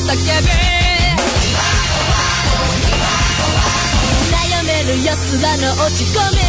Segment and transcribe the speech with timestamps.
[0.00, 0.48] 叫び
[4.30, 6.39] 悩める奴らの落ち込み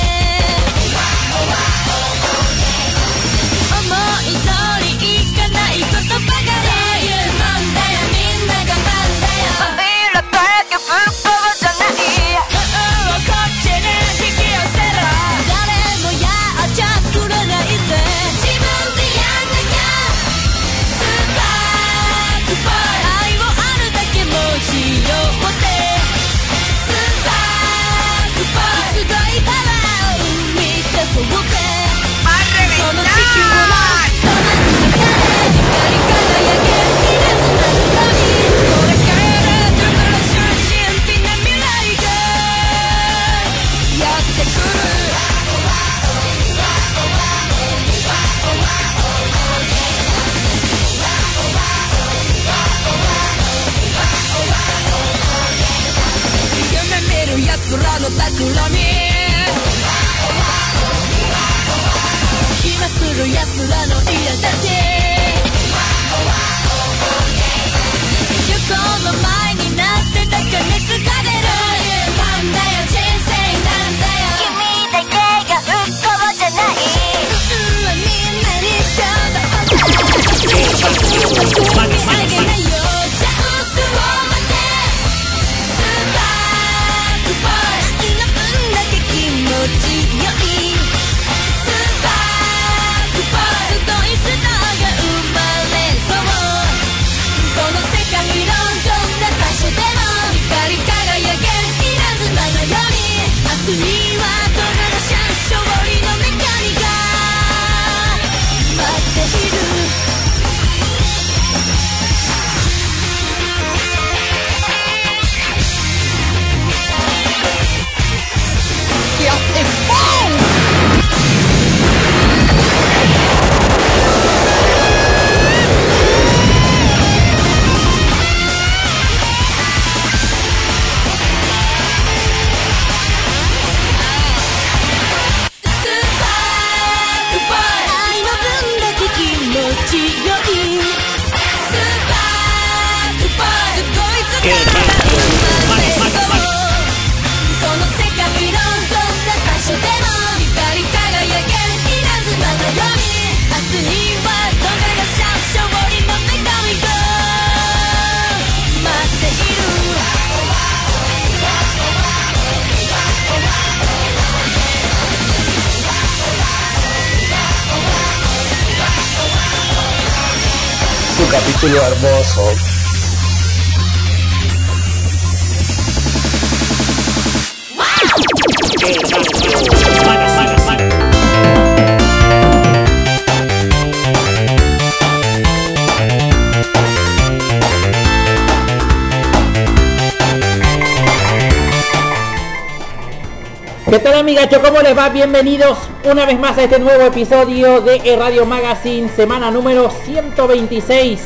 [194.59, 195.07] ¿cómo les va?
[195.07, 201.21] Bienvenidos una vez más a este nuevo episodio de Radio Magazine, semana número 126.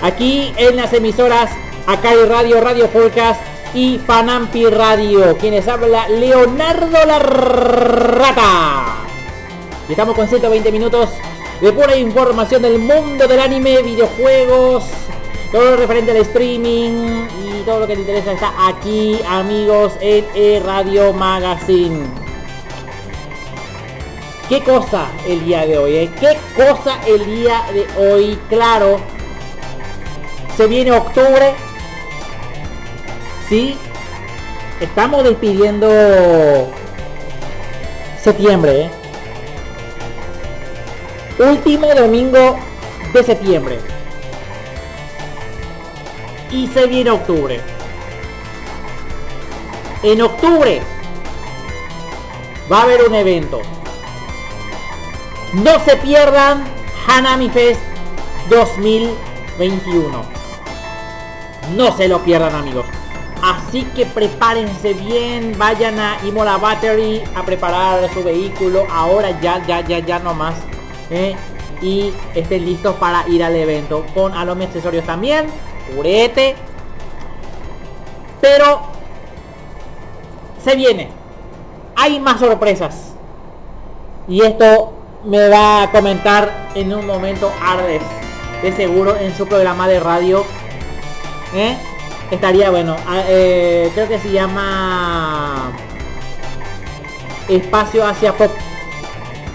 [0.00, 1.50] Aquí en las emisoras
[1.86, 3.42] Acari Radio, Radio Podcast
[3.74, 5.36] y Panampi Radio.
[5.36, 8.84] Quienes habla Leonardo la Rata.
[9.90, 11.10] Estamos con 120 minutos
[11.60, 14.84] de pura información del mundo del anime, videojuegos,
[15.52, 20.24] todo lo referente al streaming y todo lo que te interesa está aquí, amigos, en
[20.34, 22.29] e Radio Magazine.
[24.50, 25.96] ¿Qué cosa el día de hoy?
[25.96, 26.10] Eh?
[26.18, 28.36] ¿Qué cosa el día de hoy?
[28.48, 28.98] Claro,
[30.56, 31.54] se viene octubre.
[33.48, 33.78] Sí,
[34.80, 35.88] estamos despidiendo
[38.20, 38.86] septiembre.
[38.86, 38.90] ¿eh?
[41.38, 42.58] Último domingo
[43.12, 43.78] de septiembre.
[46.50, 47.60] Y se viene octubre.
[50.02, 50.82] En octubre
[52.68, 53.62] va a haber un evento
[55.54, 56.64] no se pierdan
[57.06, 57.80] Hanami Fest
[58.48, 60.22] 2021.
[61.76, 62.86] No se lo pierdan amigos.
[63.42, 68.86] Así que prepárense bien, vayan a Imola Battery a preparar su vehículo.
[68.90, 70.54] Ahora ya, ya, ya, ya nomás.
[71.10, 71.34] ¿eh?
[71.80, 74.04] Y estén listos para ir al evento.
[74.14, 75.46] Con Alomi Accesorios también.
[75.94, 76.54] Purete.
[78.40, 78.82] Pero
[80.62, 81.08] se viene.
[81.96, 83.14] Hay más sorpresas.
[84.28, 88.02] Y esto me va a comentar en un momento Ardes.
[88.62, 90.44] De seguro en su programa de radio.
[91.54, 91.76] ¿eh?
[92.30, 92.96] estaría bueno.
[93.06, 95.72] Ah, eh, creo que se llama
[97.48, 98.50] Espacio hacia Pop.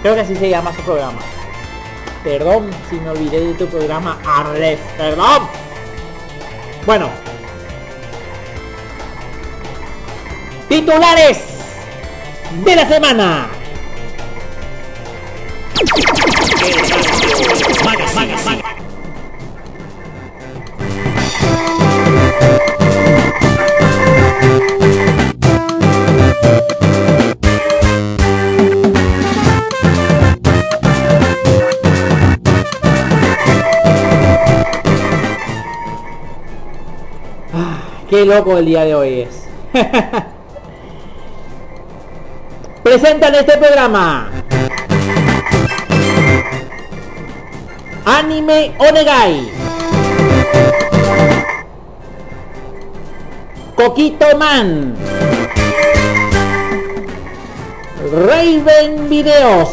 [0.01, 1.19] Creo que así se llama su programa.
[2.23, 4.79] Perdón si me olvidé de tu programa Arles.
[4.97, 5.47] Perdón.
[6.85, 7.09] Bueno.
[10.67, 11.44] Titulares
[12.63, 13.47] de la semana.
[38.10, 39.44] Qué loco el día de hoy es.
[42.83, 44.31] Presentan este programa.
[48.05, 49.49] Anime Onegai.
[53.75, 54.95] Coquito Man.
[58.13, 59.69] Raven Videos.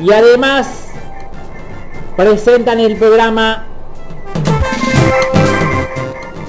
[0.00, 0.88] Y además
[2.16, 3.66] presentan el programa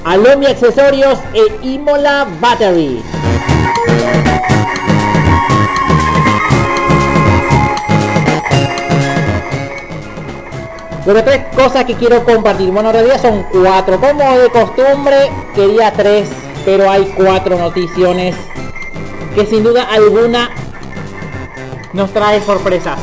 [0.05, 3.18] Alomi Accesorios e Imola Battery.
[11.05, 12.69] Pero tres cosas que quiero compartir.
[12.71, 13.99] Bueno, en realidad son cuatro.
[13.99, 16.29] Como de costumbre, quería tres,
[16.65, 18.35] pero hay cuatro noticiones
[19.35, 20.49] que sin duda alguna
[21.93, 22.99] nos trae sorpresas.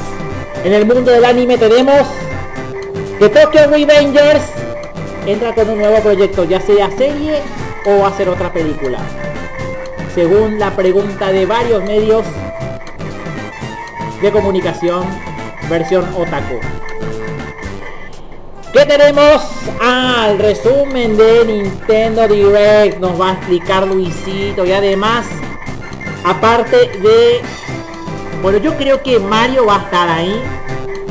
[0.64, 2.02] En el mundo del anime tenemos
[3.18, 4.42] que Tokyo Revengers
[5.26, 7.40] entra con un nuevo proyecto, ya sea serie
[7.86, 8.98] o hacer otra película.
[10.14, 12.24] Según la pregunta de varios medios
[14.20, 15.04] de comunicación,
[15.68, 16.75] versión otaku.
[18.76, 19.42] ¿Qué tenemos?
[20.28, 25.24] El resumen de Nintendo Direct nos va a explicar Luisito y además,
[26.22, 27.40] aparte de...
[28.42, 30.42] Bueno, yo creo que Mario va a estar ahí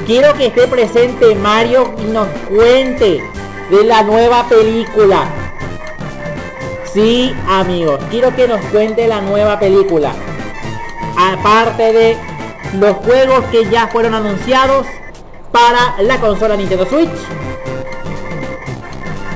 [0.06, 3.24] Quiero que esté presente Mario y nos cuente
[3.72, 5.26] de la nueva película.
[6.94, 10.14] Sí, amigos, quiero que nos cuente la nueva película.
[11.18, 12.18] Aparte de
[12.74, 14.86] los juegos que ya fueron anunciados
[15.52, 17.45] para la consola Nintendo Switch.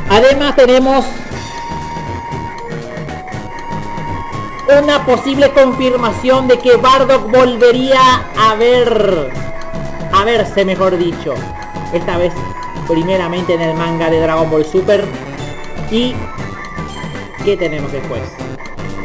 [0.10, 1.06] Además tenemos
[4.82, 9.32] una posible confirmación de que Bardock volvería a ver
[10.12, 11.34] a verse, mejor dicho.
[11.94, 12.34] Esta vez
[12.88, 15.06] primeramente en el manga de Dragon Ball Super.
[15.92, 16.16] Y
[17.46, 18.22] ¿qué tenemos después?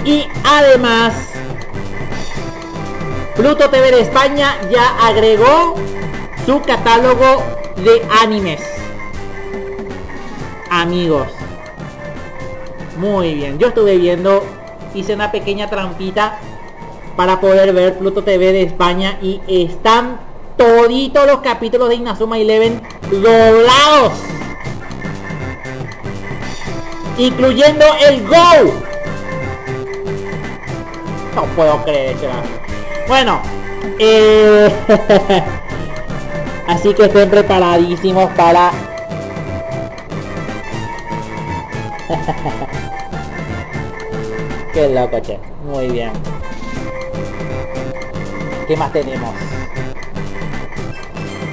[0.05, 1.15] Y además,
[3.37, 5.77] Pluto TV de España ya agregó
[6.47, 7.43] su catálogo
[7.77, 8.74] de animes.
[10.75, 11.29] Amigos.
[12.99, 14.45] Muy bien, yo estuve viendo,
[14.93, 16.39] hice una pequeña trampita
[17.17, 20.19] para poder ver Pluto TV de España y están
[20.57, 24.15] toditos los capítulos de Inazuma Eleven doblados.
[27.19, 28.73] Incluyendo el Go.
[31.37, 32.17] No puedo creer,
[33.07, 33.41] Bueno,
[34.01, 34.75] eh,
[36.67, 38.94] así que estén preparadísimos para...
[44.73, 45.39] Qué loco, che.
[45.67, 46.13] Muy bien.
[48.67, 49.35] ¿Qué más tenemos?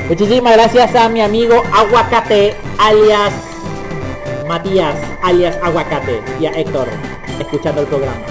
[0.07, 3.31] Muchísimas gracias a mi amigo Aguacate, alias
[4.47, 6.87] Matías, alias Aguacate, y a Héctor,
[7.39, 8.21] escuchando el programa.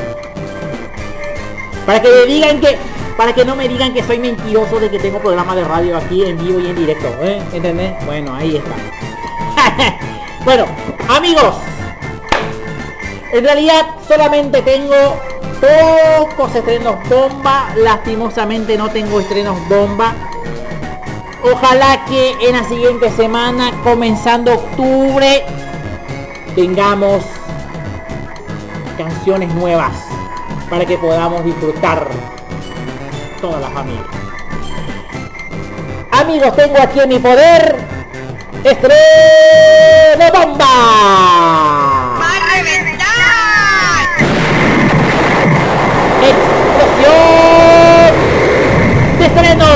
[1.87, 2.77] Para que me digan que,
[3.17, 6.25] para que no me digan que soy mentiroso de que tengo programa de radio aquí
[6.25, 7.41] en vivo y en directo, ¿eh?
[7.55, 7.95] ¿Entendés?
[8.05, 8.75] Bueno, ahí está.
[10.45, 10.67] bueno,
[11.09, 11.55] amigos,
[13.33, 15.21] en realidad solamente tengo
[15.61, 17.71] pocos estrenos bomba.
[17.77, 20.15] Lastimosamente no tengo estrenos bomba.
[21.43, 25.45] Ojalá que en la siguiente semana, comenzando octubre,
[26.55, 27.25] tengamos
[28.99, 29.93] canciones nuevas
[30.69, 32.07] para que podamos disfrutar
[33.41, 34.05] toda la familia.
[36.11, 38.01] Amigos, tengo aquí en mi poder
[38.63, 42.10] ¡Estreno bomba!
[48.11, 49.67] ¡Explosión de estreno!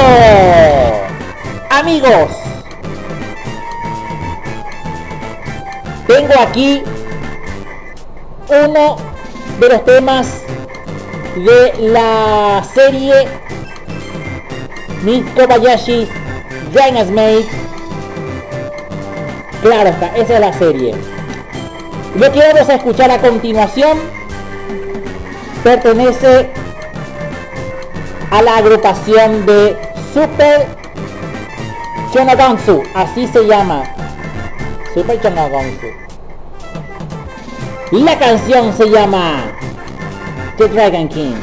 [1.71, 2.31] Amigos,
[6.07, 6.83] tengo aquí
[8.49, 8.97] uno
[9.59, 10.43] de los temas
[11.37, 13.27] de la serie
[15.03, 16.09] Nick Kobayashi
[16.73, 17.47] Giants Made.
[19.63, 20.95] Claro está, esa es la serie.
[22.17, 23.99] Lo que vamos a escuchar a continuación
[25.65, 26.51] pertenece
[28.35, 29.77] a la agrupación de
[30.13, 30.67] Super
[32.13, 33.85] Chonagonsu, así se llama.
[34.93, 35.87] Super Chonagonsu.
[37.93, 39.45] La canción se llama
[40.59, 41.35] The Dragon King.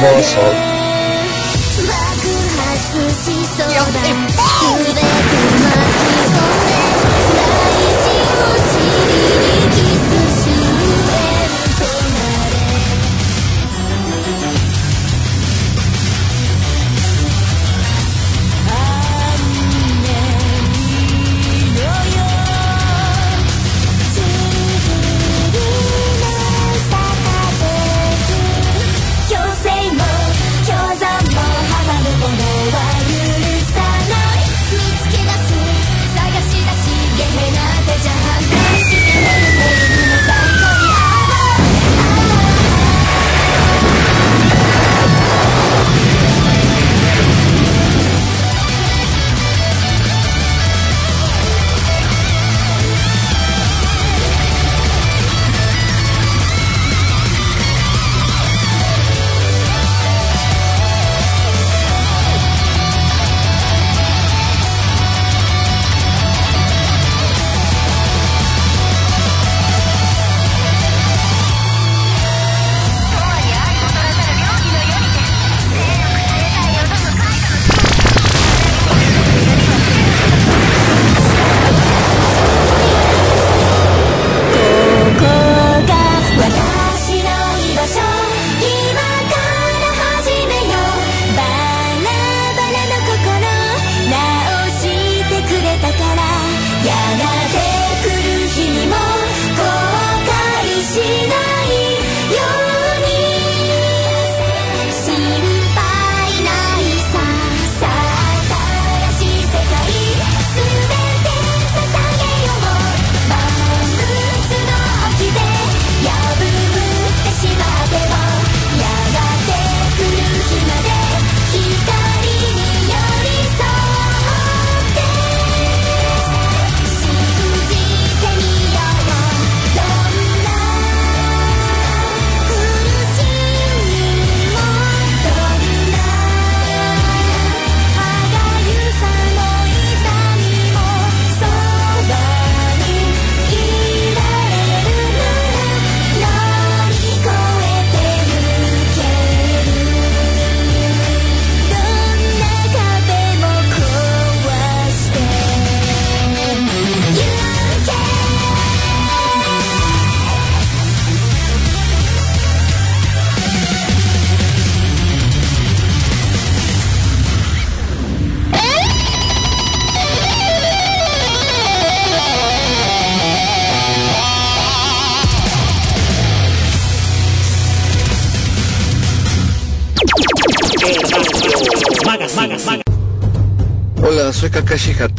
[0.00, 0.59] Capítulo hermoso.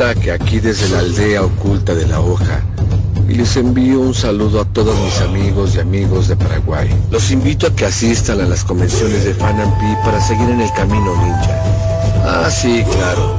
[0.02, 2.62] Hatake, aquí desde la aldea oculta de la hoja.
[3.30, 6.90] Y les envío un saludo a todos mis amigos y amigos de Paraguay.
[7.12, 11.16] Los invito a que asistan a las convenciones de Fanampi para seguir en el camino
[11.18, 11.64] ninja.
[12.26, 13.38] Ah, sí, claro.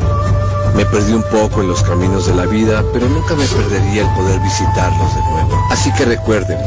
[0.77, 4.15] Me perdí un poco en los caminos de la vida, pero nunca me perdería el
[4.15, 5.67] poder visitarlos de nuevo.
[5.69, 6.59] Así que recuerden,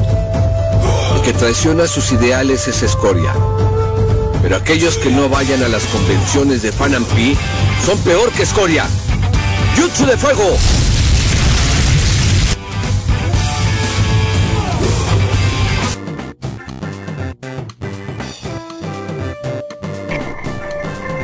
[1.16, 3.34] el que traiciona sus ideales es escoria.
[4.42, 7.38] Pero aquellos que no vayan a las convenciones de Fanampi
[7.86, 8.88] son peor que escoria.
[9.76, 10.58] ¡Jutsu de fuego!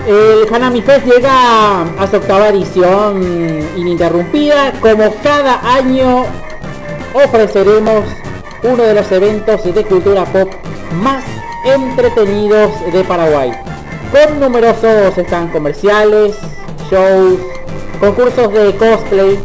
[0.07, 3.21] El Hanami Fest llega a su octava edición
[3.77, 4.73] ininterrumpida.
[4.81, 6.25] Como cada año
[7.13, 8.03] ofreceremos
[8.63, 10.51] uno de los eventos de cultura pop
[11.01, 11.23] más
[11.63, 13.51] entretenidos de Paraguay.
[14.11, 16.35] Con numerosos stands comerciales,
[16.89, 17.39] shows,
[18.01, 19.39] concursos de cosplay,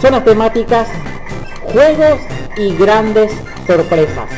[0.00, 0.88] zonas temáticas,
[1.70, 2.18] juegos
[2.56, 3.30] y grandes
[3.66, 4.30] sorpresas.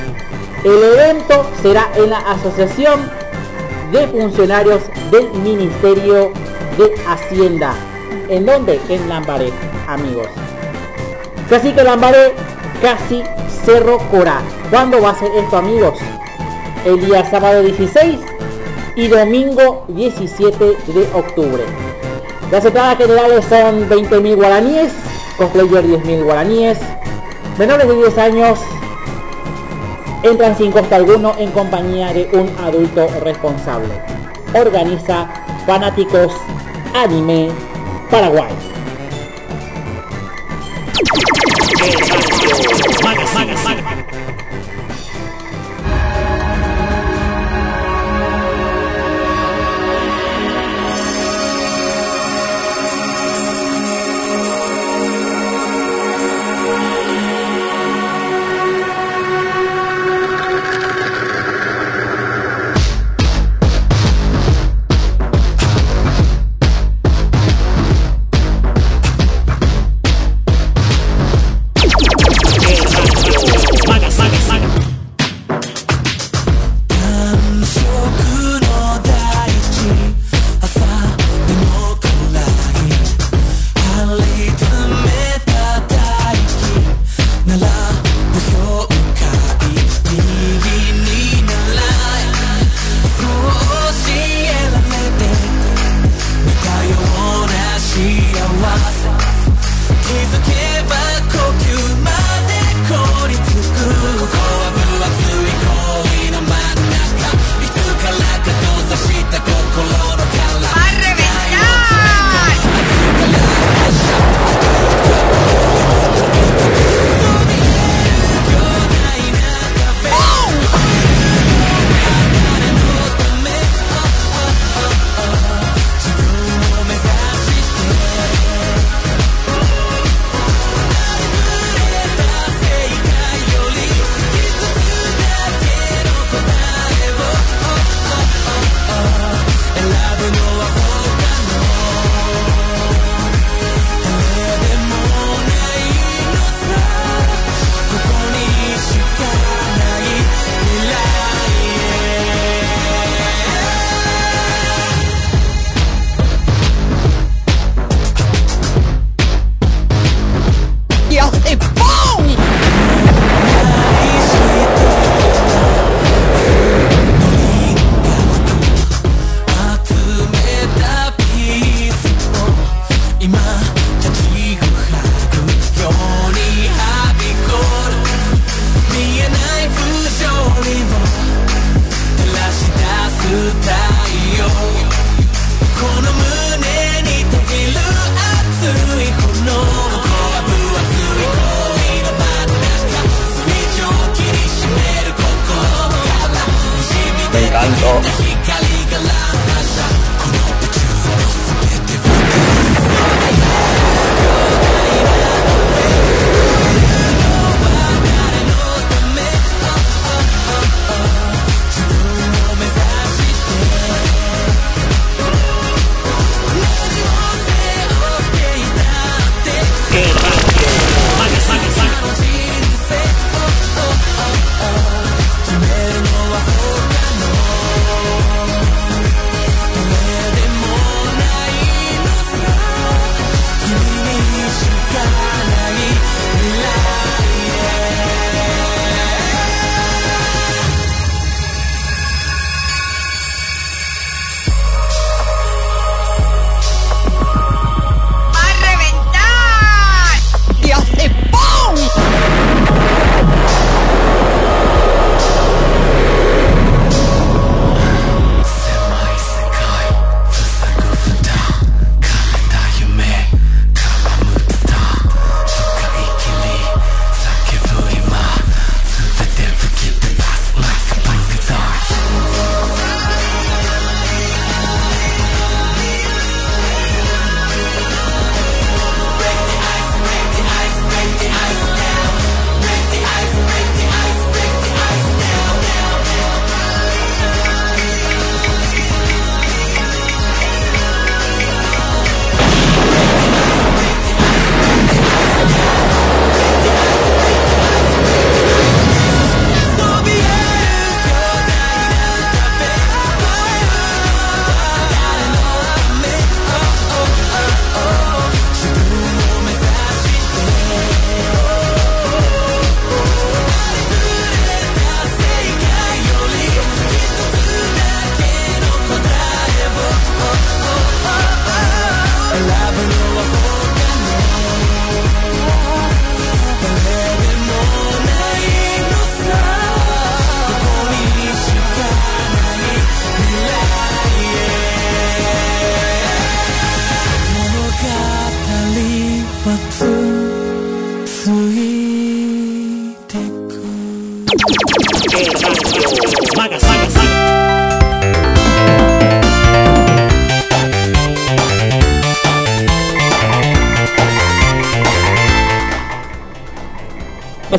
[0.64, 3.08] El evento será en la Asociación
[3.92, 6.32] de Funcionarios del Ministerio
[6.76, 7.74] de Hacienda.
[8.28, 9.52] ¿En donde En Lambaré,
[9.86, 10.26] amigos.
[11.48, 12.32] Casi que Lambaré,
[12.80, 13.22] casi
[13.64, 14.40] Cerro Corá.
[14.70, 15.98] ¿Cuándo va a ser esto, amigos?
[16.84, 18.18] El día sábado 16
[18.96, 21.91] y domingo 17 de octubre.
[22.52, 24.92] Las entradas generales son 20.000 guaraníes,
[25.38, 26.78] cosplayer 10.000 guaraníes,
[27.58, 28.58] menores de 10 años
[30.22, 33.94] entran sin costo alguno en compañía de un adulto responsable.
[34.54, 35.28] Organiza
[35.64, 36.30] Fanáticos
[36.94, 37.48] Anime
[38.10, 38.71] Paraguay.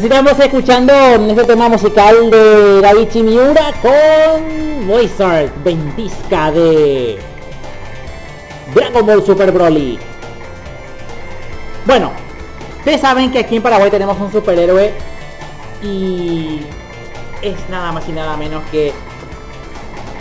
[0.04, 7.18] Estamos escuchando este tema musical de David Miura con Wizard Ventisca de
[8.76, 9.98] Dragon Ball Super Broly.
[11.86, 12.12] Bueno,
[12.80, 14.94] ustedes saben que aquí en Paraguay tenemos un superhéroe
[15.82, 16.60] y
[17.42, 18.92] es nada más y nada menos que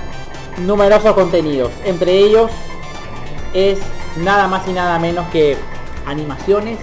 [0.59, 1.73] numerosos contenidos.
[1.85, 2.53] Entre ellos
[3.53, 3.81] es
[4.19, 5.57] nada más y nada menos que
[6.07, 6.79] animaciones,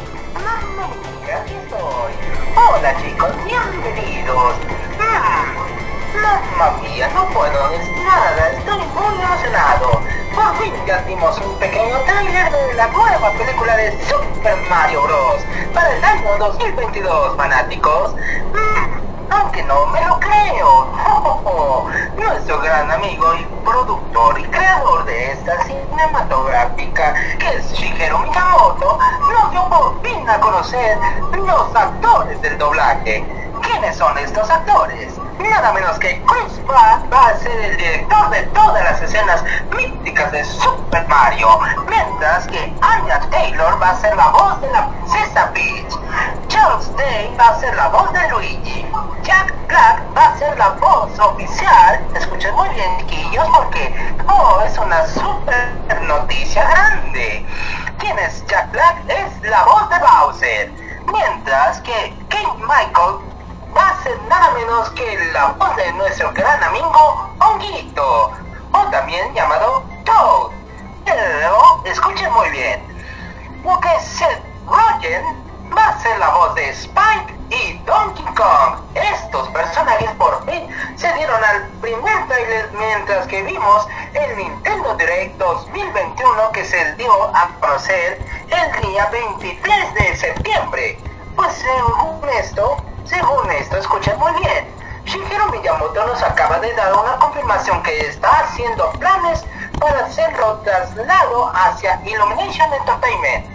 [1.21, 2.13] mía, aquí estoy.
[2.56, 4.53] Hola chicos, bienvenidos.
[4.99, 10.01] Mm, mamma mía, no puedo decir nada, estoy muy emocionado.
[10.36, 15.41] Por fin ya dimos un pequeño trailer de la nueva película de Super Mario Bros.
[15.73, 18.15] para el año 2022, fanáticos.
[18.53, 19.02] Mm,
[19.33, 20.87] aunque no me lo creo.
[22.17, 28.99] nuestro gran amigo y productor y creador de esta cinematográfica, que es Shigeru Miyamoto,
[29.31, 30.97] nos dio por fin a conocer
[31.31, 33.42] los actores del doblaje.
[33.63, 35.13] ¿Quiénes son estos actores?
[35.39, 39.43] Nada menos que Chris Pratt va a ser el director de todas las escenas
[39.76, 44.89] míticas de Super Mario, mientras que Anya Taylor va a ser la voz de la
[44.89, 45.93] princesa Peach.
[46.47, 48.86] Charles Day va a ser la voz de Luigi.
[49.23, 52.06] Jack Black va a ser la voz oficial.
[52.15, 53.93] Escuchen muy bien, chiquillos, porque
[54.28, 57.45] oh, es una super noticia grande.
[57.97, 58.97] ¿Quién es Jack Black?
[59.08, 60.71] Es la voz de Bowser.
[61.12, 63.34] Mientras que King Michael
[63.75, 68.31] va a nada menos que la voz de nuestro gran amigo Honguito,
[68.71, 70.51] o también llamado Toad.
[71.05, 72.81] Pero escuchen muy bien,
[73.63, 75.43] lo que Seth Rogen
[75.75, 78.79] va a ser la voz de Spike y Donkey Kong.
[78.95, 85.38] Estos personajes por fin se dieron al primer trailer mientras que vimos el Nintendo Direct
[85.38, 90.99] 2021 que se dio a conocer el día 23 de septiembre.
[91.36, 94.67] Pues según esto, según esto, escuchen muy bien.
[95.05, 99.43] Shigeru Miyamoto nos acaba de dar una confirmación que está haciendo planes
[99.79, 103.45] para hacerlo traslado hacia Illumination Entertainment,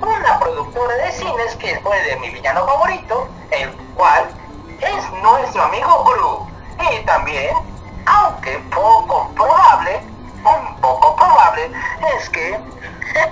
[0.00, 4.28] una productora de cines que fue de mi villano favorito, el cual
[4.80, 6.48] es nuestro amigo Gru.
[6.92, 7.54] Y también,
[8.06, 10.00] aunque poco probable,
[10.44, 11.70] un poco probable,
[12.16, 12.58] es que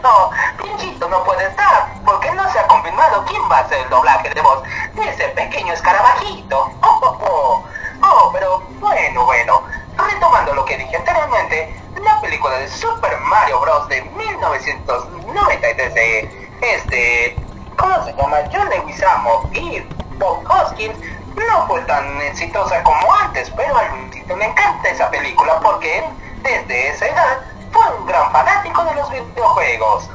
[0.02, 0.30] no,
[0.62, 4.30] Pinchito no puede estar, porque no se ha confirmado quién va a ser el doblaje
[4.30, 4.62] de voz
[4.94, 6.70] de ese pequeño escarabajito.
[6.82, 7.64] Oh, oh, oh.
[8.02, 9.62] oh pero bueno, bueno,
[9.96, 13.88] retomando lo que dije anteriormente, la película de Super Mario Bros.
[13.88, 17.36] de 1993 de este,
[17.76, 18.38] ¿cómo se llama?
[18.52, 19.80] John Leguizamo y
[20.18, 20.96] Bob Hoskins
[21.34, 26.04] no fue tan exitosa como antes, pero a Luisito me encanta esa película porque
[26.42, 27.38] desde esa edad
[27.72, 30.10] fue un gran fanático de los videojuegos.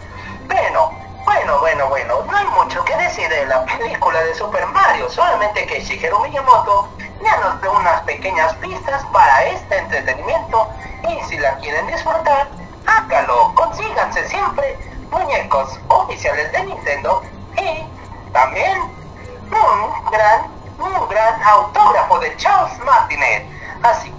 [0.48, 0.92] Bueno,
[1.26, 5.66] bueno, bueno, bueno, no hay mucho que decir de la película de Super Mario, solamente
[5.66, 6.90] que Shigeru Miyamoto
[7.24, 10.68] ya nos dio unas pequeñas pistas para este entretenimiento
[11.08, 12.48] y si la quieren disfrutar,
[12.86, 14.78] hágalo, consíganse siempre
[15.10, 17.22] muñecos oficiales de Nintendo
[17.58, 20.48] y también un gran,
[20.80, 23.46] un gran autógrafo de Charles Martinet.
[23.84, 24.14] Así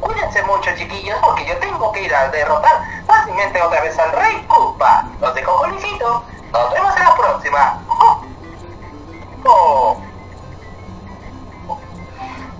[0.00, 4.44] cuídense mucho chiquillos porque yo tengo que ir a derrotar fácilmente otra vez al Rey
[4.48, 5.08] Koopa.
[5.20, 7.80] Los dejo con Nos vemos en la próxima.
[9.46, 10.00] Oh.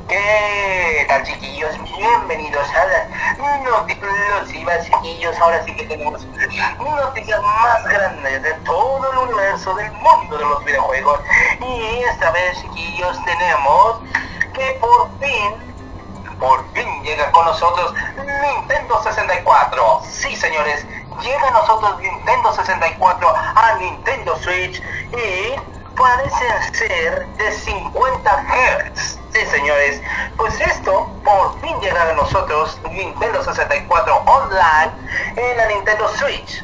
[0.08, 1.74] ¿Qué tal chiquillos?
[1.96, 5.38] Bienvenidos a las noticias chiquillos.
[5.40, 6.24] Ahora sí que tenemos
[6.78, 11.20] noticias más grandes de todo el universo del mundo de los videojuegos.
[11.60, 14.00] Y esta vez chiquillos tenemos
[14.52, 15.73] que por fin
[16.38, 20.02] por fin llega con nosotros Nintendo 64.
[20.08, 20.86] Sí, señores,
[21.20, 29.18] llega a nosotros Nintendo 64 a Nintendo Switch y parecen ser de 50 Hz.
[29.32, 30.00] Sí, señores,
[30.36, 34.92] pues esto por fin llega a nosotros Nintendo 64 online
[35.36, 36.62] en la Nintendo Switch,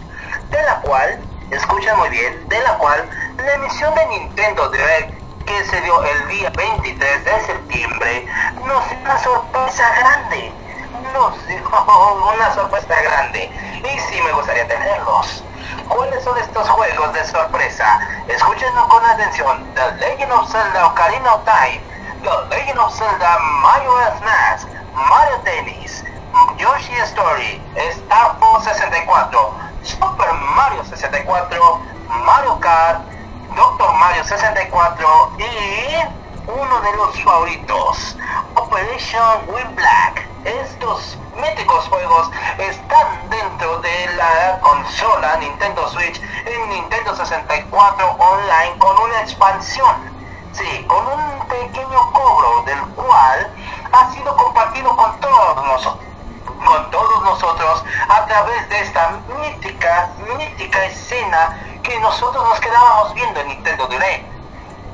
[0.51, 5.65] de la cual, escuchen muy bien, de la cual la emisión de Nintendo Direct que
[5.65, 8.27] se dio el día 23 de septiembre
[8.67, 10.53] nos dio una sorpresa grande.
[11.13, 11.63] Nos dio
[12.35, 13.51] una sorpresa grande.
[13.85, 15.45] Y sí me gustaría tenerlos.
[15.89, 18.01] ¿Cuáles son estos juegos de sorpresa?
[18.29, 19.65] Escúchenlo con atención.
[19.75, 21.81] The Legend of Zelda Ocarina of Time,
[22.23, 26.05] The Legend of Zelda Majora's Mask, Mario Tennis,
[26.59, 31.81] Yoshi Story, Star Fox 64, Super Mario 64,
[32.25, 33.01] Mario Kart,
[33.57, 38.17] Doctor Mario 64 y uno de los favoritos,
[38.55, 40.29] Operation Win Black.
[40.45, 48.99] Estos míticos juegos están dentro de la consola Nintendo Switch en Nintendo 64 Online con
[48.99, 49.97] una expansión.
[50.53, 53.53] Sí, con un pequeño cobro del cual
[53.93, 56.10] ha sido compartido con todos nosotros
[56.65, 63.41] con todos nosotros a través de esta mítica, mítica escena que nosotros nos quedábamos viendo
[63.41, 64.25] en Nintendo Direct.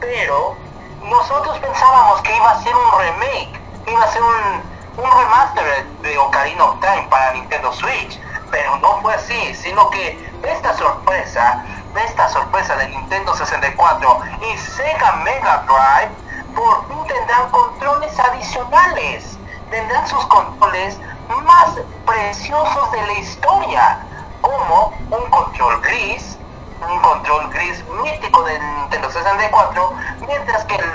[0.01, 0.57] Pero
[1.03, 6.19] nosotros pensábamos que iba a ser un remake, iba a ser un, un remaster de
[6.19, 8.21] Ocarina of Time para Nintendo Switch.
[8.51, 11.65] Pero no fue así, sino que esta sorpresa,
[11.97, 19.39] esta sorpresa de Nintendo 64 y Sega Mega Drive por fin tendrán controles adicionales.
[19.71, 21.71] Tendrán sus controles más
[22.05, 23.99] preciosos de la historia,
[24.41, 26.39] como un control gris,
[26.81, 29.93] un control gris mítico de Nintendo 64,
[30.27, 30.91] mientras que el,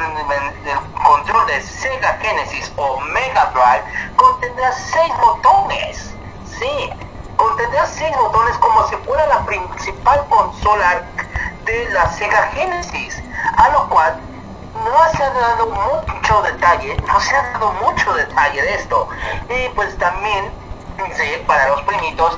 [1.04, 6.14] control de Sega Genesis o Mega Drive contendrá 6 botones.
[6.46, 6.90] Sí,
[7.36, 11.04] contendrá 6 botones como si fuera la principal consola
[11.66, 13.22] de la Sega Genesis,
[13.58, 14.20] a lo cual
[14.84, 19.08] no se ha dado mucho detalle, no se ha dado mucho detalle de esto.
[19.50, 20.52] Y pues también,
[21.46, 22.38] para los primitos,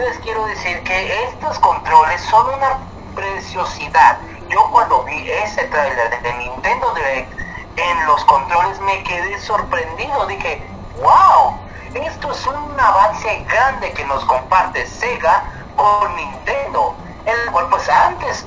[0.00, 2.78] les quiero decir que estos controles son una
[3.14, 4.18] preciosidad.
[4.48, 7.32] Yo cuando vi ese trailer de Nintendo Direct
[7.76, 10.26] en los controles me quedé sorprendido.
[10.26, 10.62] Dije,
[11.00, 11.58] wow,
[11.94, 15.44] esto es un avance grande que nos comparte Sega
[15.76, 16.94] con Nintendo.
[17.24, 18.46] El cual pues antes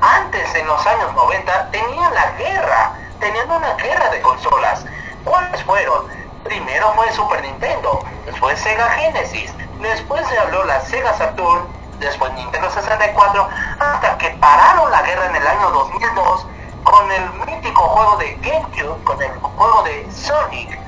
[0.00, 4.84] antes, en los años 90, tenían la guerra, tenían una guerra de consolas.
[5.24, 6.06] ¿Cuáles fueron?
[6.44, 11.66] Primero fue Super Nintendo, después Sega Genesis, después se habló la Sega Saturn,
[11.98, 16.46] después Nintendo 64, hasta que pararon la guerra en el año 2002
[16.84, 20.78] con el mítico juego de GameCube, con el juego de Sonic.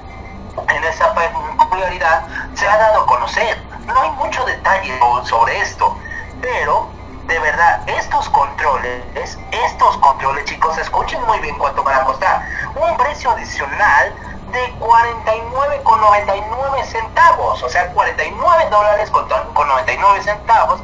[0.68, 3.62] En esa popularidad se ha dado a conocer.
[3.87, 5.96] No hay mucho detalle sobre esto,
[6.40, 6.88] pero
[7.26, 12.42] de verdad, estos controles, estos controles chicos, escuchen muy bien cuánto van a costar.
[12.74, 14.14] Un precio adicional
[14.50, 20.80] de 49,99 centavos, o sea, 49 dólares con, con 99 centavos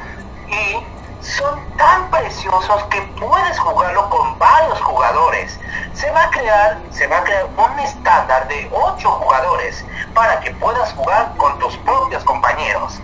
[0.49, 0.85] y
[1.21, 5.59] son tan preciosos que puedes jugarlo con varios jugadores.
[5.93, 10.53] Se va a crear, se va a crear un estándar de 8 jugadores para que
[10.53, 13.03] puedas jugar con tus propios compañeros.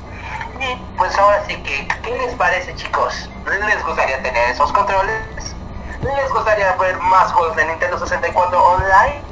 [0.96, 3.28] Pues ahora sí que, ¿qué les parece chicos?
[3.44, 5.54] ¿Les gustaría tener esos controles?
[6.00, 9.22] ¿Les gustaría ver más juegos de Nintendo 64 online?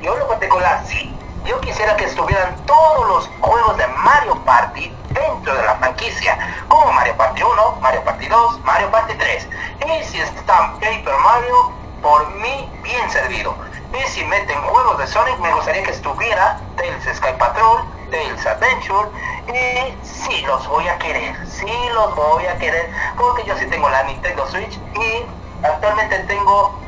[0.00, 1.14] Yo en lo particular sí.
[1.44, 6.92] Yo quisiera que estuvieran todos los juegos de Mario Party dentro de la franquicia, como
[6.92, 9.48] Mario Party 1, Mario Party 2, Mario Party 3.
[9.86, 13.56] Y si está Paper Mario, por mí bien servido.
[13.92, 19.08] Y si meten juegos de Sonic, me gustaría que estuviera Tails Sky Patrol, Tails Adventure,
[19.48, 23.88] y sí los voy a querer, sí los voy a querer, porque yo sí tengo
[23.88, 25.26] la Nintendo Switch y
[25.64, 26.78] actualmente tengo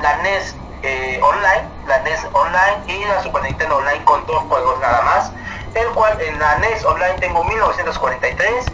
[0.00, 4.80] la NES eh, Online, la NES Online y la Super Nintendo Online con dos juegos
[4.80, 5.32] nada más,
[5.74, 8.66] el cual en la NES Online tengo 1943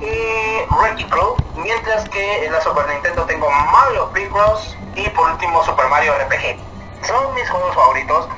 [0.00, 5.62] y Wrecking Crew, mientras que en la Super Nintendo tengo Mario Bros y por último
[5.64, 6.58] Super Mario RPG.
[7.06, 8.28] Son mis juegos favoritos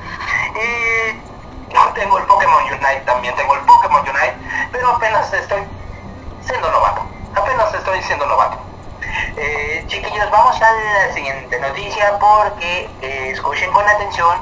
[0.55, 1.24] y
[1.93, 4.35] tengo el Pokémon Unite también, tengo el Pokémon Unite,
[4.71, 5.63] pero apenas estoy
[6.45, 7.01] siendo novato,
[7.35, 8.57] apenas estoy siendo novato.
[9.37, 14.37] Eh, chiquillos, vamos a la siguiente noticia porque eh, escuchen con atención.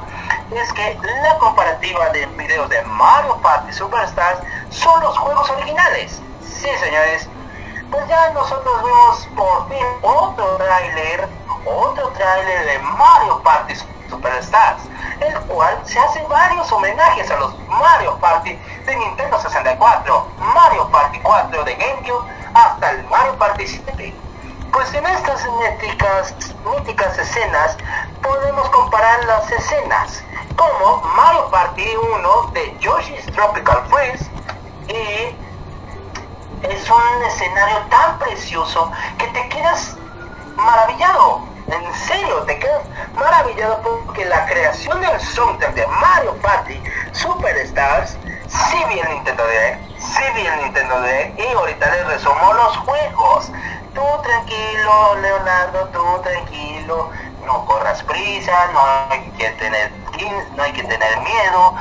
[0.50, 6.20] Es que la comparativa de videos de Mario Party Superstars son los juegos originales.
[6.42, 7.28] Sí, señores.
[7.90, 11.28] Pues ya nosotros vimos por fin otro tráiler,
[11.64, 13.93] otro tráiler de Mario Party Superstars,
[15.20, 21.18] el cual se hace varios homenajes a los Mario Party de Nintendo 64, Mario Party
[21.20, 24.14] 4 de GameCube, hasta el Mario Party 7.
[24.72, 26.34] Pues en estas míticas,
[26.76, 27.76] míticas escenas
[28.22, 30.22] podemos comparar las escenas,
[30.56, 34.30] como Mario Party 1 de Yoshi's Tropical Freeze
[34.88, 35.36] y
[36.62, 39.96] es un escenario tan precioso que te quedas
[40.56, 41.53] maravillado.
[41.66, 42.82] En serio, te quedas
[43.14, 49.78] maravillado porque la creación del soundtrack de Mario Party Superstars, sí vi el Nintendo D,
[49.98, 53.50] sí vi el Nintendo D y ahorita les resumo los juegos.
[53.94, 57.10] Tú tranquilo, Leonardo, tú tranquilo,
[57.46, 60.03] no corras prisa, no hay que tener
[60.56, 61.74] no hay que tener miedo.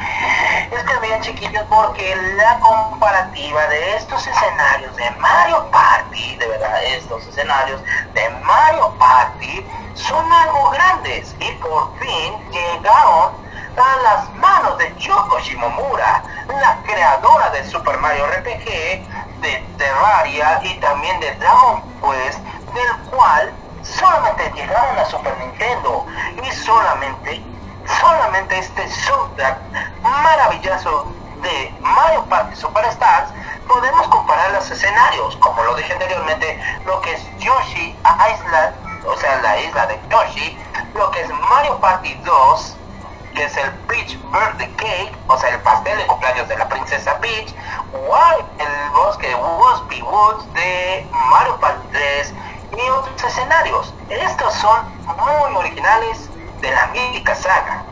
[0.71, 6.83] Es que bien chiquillos porque la comparativa de estos escenarios de Mario Party, de verdad,
[6.83, 7.81] estos escenarios
[8.13, 13.43] de Mario Party son algo grandes y por fin llegaron
[13.77, 20.79] a las manos de Yoko Shimomura, la creadora de Super Mario RPG, de Terraria y
[20.79, 22.39] también de Dragon Quest,
[22.73, 23.53] del cual
[23.83, 26.05] solamente llegaron a Super Nintendo
[26.41, 27.52] y solamente
[27.99, 29.57] solamente este soundtrack
[30.01, 31.11] maravilloso
[31.41, 33.29] de Mario Party Superstars
[33.67, 37.95] podemos comparar los escenarios, como lo dije anteriormente, lo que es Yoshi
[38.33, 38.75] Island,
[39.05, 40.57] o sea, la isla de Yoshi,
[40.93, 42.77] lo que es Mario Party 2,
[43.35, 47.17] que es el Peach Birthday Cake, o sea, el pastel de cumpleaños de la princesa
[47.19, 47.53] Peach,
[47.93, 48.17] o
[48.59, 52.33] el bosque Wospy Woods de Mario Party 3
[52.77, 53.93] y otros escenarios.
[54.09, 56.29] Estos son muy originales
[56.63, 57.83] de la mítica saga.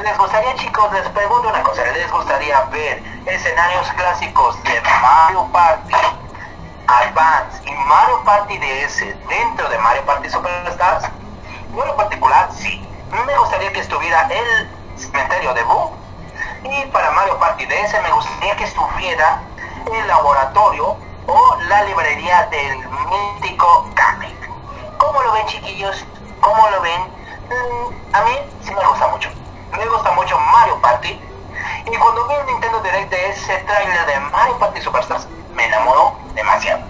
[0.00, 5.92] ¿Les gustaría chicos, les pregunto una cosa, ¿les gustaría ver escenarios clásicos de Mario Party
[6.86, 11.08] Advance y Mario Party DS dentro de Mario Party Superstars?
[11.74, 12.86] Yo en particular sí.
[13.26, 15.92] Me gustaría que estuviera el cementerio de Boo
[16.62, 19.40] y para Mario Party DS me gustaría que estuviera
[19.92, 24.48] el laboratorio o la librería del mítico Kamek.
[24.96, 26.04] ¿Cómo lo ven chiquillos?
[26.40, 27.19] ¿Cómo lo ven?
[27.50, 28.30] Mm, a mí
[28.62, 29.28] sí me gusta mucho.
[29.76, 31.20] Me gusta mucho Mario Party.
[31.84, 36.16] Y cuando vi el Nintendo Direct de ese trailer de Mario Party Superstars, me enamoró
[36.34, 36.84] demasiado.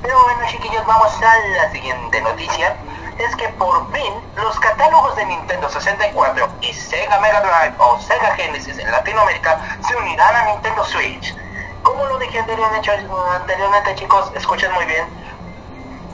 [0.00, 2.76] Pero bueno chiquillos, vamos a la siguiente noticia.
[3.18, 8.34] Es que por fin los catálogos de Nintendo 64 y Sega Mega Drive o Sega
[8.36, 11.34] Genesis en Latinoamérica se unirán a Nintendo Switch.
[11.82, 15.06] Como lo dije anteriormente, anteriormente chicos, escuchen muy bien,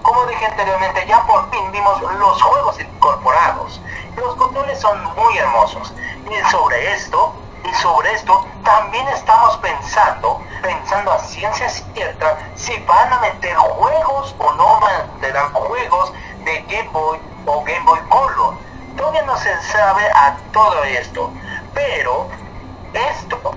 [0.02, 3.80] como dije anteriormente, ya por fin vimos los juegos incorporados.
[4.16, 5.92] Los controles son muy hermosos.
[6.30, 7.34] Y sobre esto,
[7.64, 14.34] y sobre esto, también estamos pensando, pensando a ciencia cierta, si van a meter juegos
[14.38, 16.12] o no meterán juegos
[16.44, 18.54] de Game Boy o Game Boy Color.
[18.96, 21.30] Todavía no se sabe a todo esto.
[21.74, 22.28] Pero
[22.92, 23.54] esto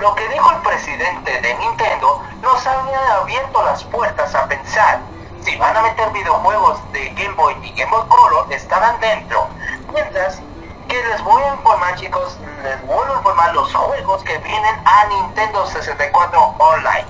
[0.00, 5.00] lo que dijo el presidente de Nintendo nos había abierto las puertas a pensar
[5.44, 9.48] si van a meter videojuegos de Game Boy y Game Boy Color, estarán dentro.
[9.92, 10.40] Mientras
[10.88, 15.06] que les voy a informar chicos, les vuelvo a informar los juegos que vienen a
[15.06, 17.06] Nintendo 64 Online.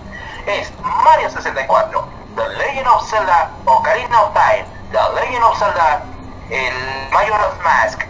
[0.47, 0.73] Es
[1.05, 6.03] Mario 64, The Legend of Zelda Ocarina of Time, The Legend of Zelda,
[6.51, 8.01] el Majora's Mask,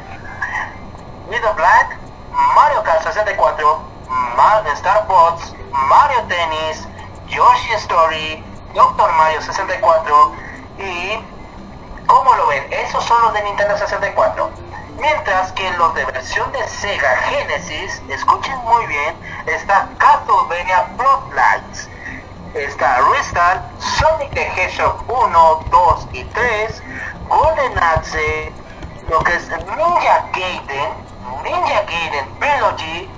[1.31, 1.99] Little Black,
[2.55, 3.91] Mario Kart 64,
[4.77, 5.55] Star Wars,
[5.89, 6.87] Mario Tennis,
[7.29, 8.43] Yoshi Story,
[8.75, 10.33] Doctor Mario 64
[10.79, 12.65] y ¿cómo lo ven?
[12.73, 14.51] Esos son los de Nintendo 64.
[14.99, 19.17] Mientras que los de versión de Sega Genesis, escuchen muy bien,
[19.47, 21.89] está Castlevania Bloodlines,
[22.55, 26.83] está Restart, Sonic the Hedgehog 1, 2 y 3,
[27.29, 28.53] Golden Axe,
[29.09, 30.93] lo que es Ninja Gaiden,
[31.43, 33.11] Ninja Gaiden Trilogy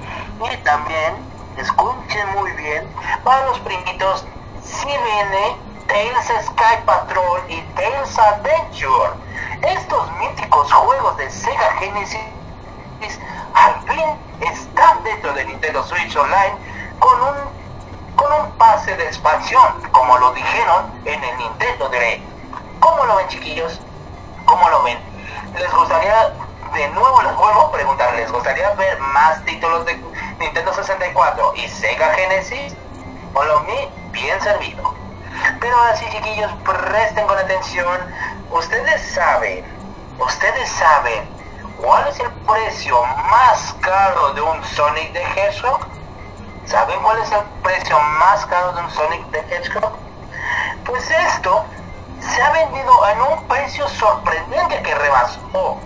[0.52, 1.16] y también,
[1.56, 2.88] escuchen muy bien,
[3.24, 4.24] para los primitos
[4.64, 5.56] si viene
[5.86, 9.10] Tales Sky Patrol y Tales Adventure.
[9.62, 12.20] Estos míticos juegos de Sega Genesis
[13.54, 16.54] al fin están dentro de Nintendo Switch Online
[16.98, 17.34] con un,
[18.16, 22.22] con un pase de expansión, como lo dijeron en el Nintendo Direct.
[22.80, 23.80] ¿Cómo lo ven chiquillos?
[24.44, 24.98] ¿Cómo lo ven?
[25.58, 26.32] ¿Les gustaría,
[26.72, 30.02] de nuevo les vuelvo a preguntar, ¿les gustaría ver más títulos de
[30.38, 32.74] Nintendo 64 y Sega Genesis?
[33.32, 34.94] Follow me bien servido.
[35.60, 37.98] Pero ahora sí, chiquillos, presten con atención.
[38.50, 39.64] Ustedes saben,
[40.18, 41.28] ustedes saben
[41.78, 45.86] cuál es el precio más caro de un Sonic de Hedgehog.
[46.66, 49.96] ¿Saben cuál es el precio más caro de un Sonic de Hedgehog?
[50.84, 51.64] Pues esto
[52.20, 55.80] se ha vendido en un precio sorprendente que rebasó,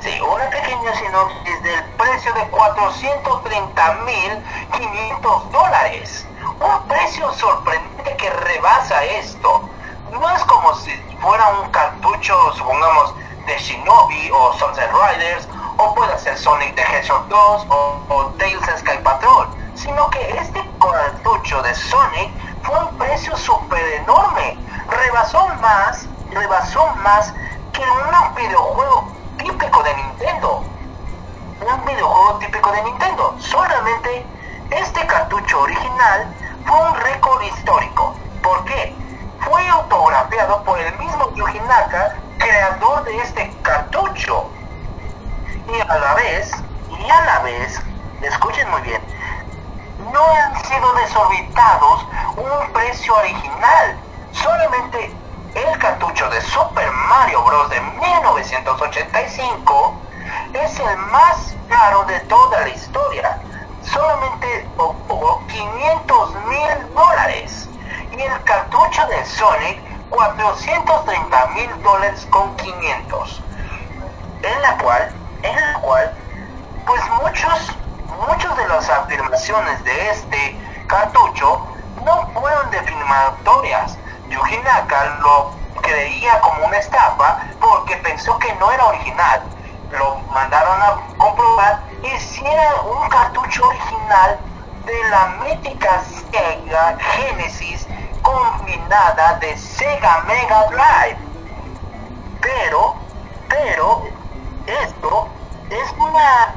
[0.00, 6.26] Sí, una pequeña sinopsis del precio de 430.500 dólares.
[6.60, 9.68] Un precio sorprendente que rebasa esto.
[10.12, 13.14] No es como si fuera un cartucho, supongamos,
[13.46, 18.64] de Shinobi o Sunset Riders, o puede ser Sonic the Hedgehog 2 o, o Tales
[18.78, 22.30] Sky Patrol, sino que este cartucho de Sonic
[22.62, 24.56] fue un precio súper enorme.
[24.88, 27.32] Rebasó más rebasó más
[27.72, 29.08] que un videojuego
[29.44, 30.64] típico de Nintendo.
[31.60, 33.34] Un videojuego típico de Nintendo.
[33.38, 34.26] Solamente
[34.70, 36.34] este cartucho original
[36.64, 38.14] fue un récord histórico.
[38.42, 38.94] ¿Por qué?
[39.40, 44.50] Fue autografiado por el mismo Yuji Naka, creador de este cartucho.
[45.68, 46.50] Y a la vez,
[46.88, 47.80] y a la vez,
[48.22, 49.02] escuchen muy bien,
[50.10, 53.96] no han sido desorbitados un precio original.
[54.32, 55.14] Solamente
[55.54, 57.70] el cartucho de Super Mario Bros.
[57.70, 59.94] de 1985
[60.52, 63.40] es el más caro de toda la historia.
[63.82, 67.68] Solamente obtuvo 500 mil dólares.
[68.10, 69.80] Y el cartucho de Sonic
[70.10, 73.42] 430 mil dólares con 500.
[74.42, 76.12] En la cual, en la cual,
[76.84, 77.76] pues muchos,
[78.26, 81.64] muchos de las afirmaciones de este cartucho
[82.04, 83.96] no fueron definitorias
[84.28, 89.42] Yuji Naka lo creía como una estafa porque pensó que no era original.
[89.90, 94.38] Lo mandaron a comprobar y si era un cartucho original
[94.84, 97.86] de la mítica Sega Genesis
[98.22, 101.18] combinada de Sega Mega Drive.
[102.40, 102.94] Pero,
[103.48, 104.02] pero,
[104.66, 105.28] esto
[105.70, 106.54] es una,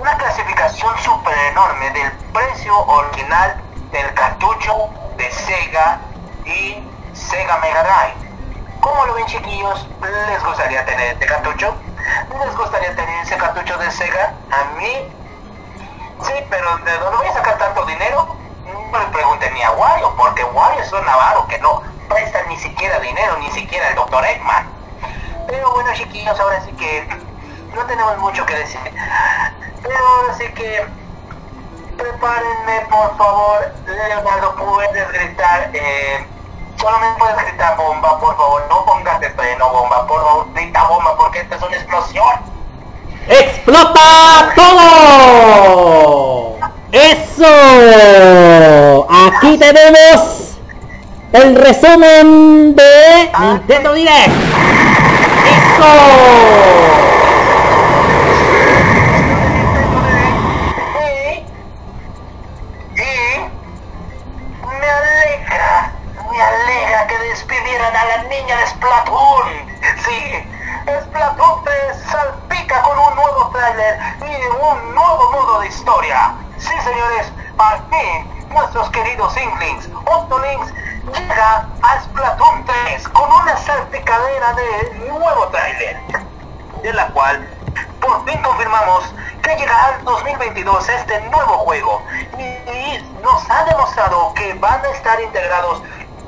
[0.00, 3.56] una clasificación súper enorme del precio original
[3.90, 6.00] del cartucho de Sega
[6.44, 6.82] y
[7.12, 8.32] Sega Mega Drive.
[8.80, 9.86] ¿Cómo lo ven chiquillos?
[10.28, 11.74] ¿Les gustaría tener este cartucho?
[12.44, 14.34] ¿Les gustaría tener ese cartucho de Sega?
[14.50, 15.08] A mí,
[16.22, 18.36] sí, pero ¿de dónde voy a sacar tanto dinero?
[18.90, 22.56] No le pregunten ni a Wario, porque Wario es un navarro que no presta ni
[22.58, 24.24] siquiera dinero, ni siquiera el Dr.
[24.24, 24.66] Eggman.
[25.46, 27.08] Pero bueno chiquillos, ahora sí que
[27.74, 28.80] no tenemos mucho que decir.
[29.82, 30.86] Pero ahora sí que
[31.96, 36.26] prepárenme por favor, Leonardo, puedes gritar, eh,
[36.76, 39.20] solamente puedes gritar bomba, por favor, no pongas
[39.58, 42.52] no bomba, por favor, grita bomba porque esta es una explosión.
[43.28, 46.58] ¡Explota todo!
[46.92, 47.46] ¡Eso!
[49.08, 50.58] Aquí tenemos
[51.32, 54.32] el resumen de Nintendo Direct.
[55.46, 57.11] ¡Eso!
[84.54, 85.96] De nuevo trailer,
[86.82, 87.48] de la cual
[88.00, 89.04] por fin confirmamos
[89.42, 92.02] que llegará al 2022 este nuevo juego
[92.38, 92.52] y,
[93.22, 95.80] nos ha demostrado que van a estar integrados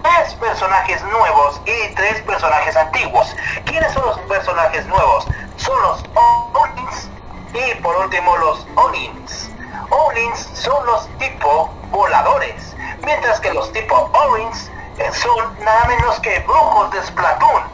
[0.02, 3.34] tres personajes nuevos y tres personajes antiguos.
[3.64, 5.26] ¿Quiénes son los personajes nuevos?
[5.56, 7.10] Son los Olins
[7.52, 9.50] y por último los Olins.
[9.90, 14.70] Olins son los tipo voladores, mientras que los tipo Olins
[15.12, 17.73] son nada menos que brujos de Splatoon.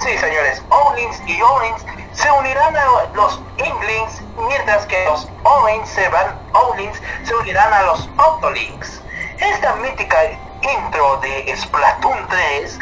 [0.00, 2.84] Sí, señores, Owlings y Owlings se unirán a
[3.14, 9.02] los Inklings, mientras que los Owlings se van, Owlings se unirán a los Octolinks.
[9.38, 10.18] Esta mítica
[10.62, 12.78] intro de Splatoon 3,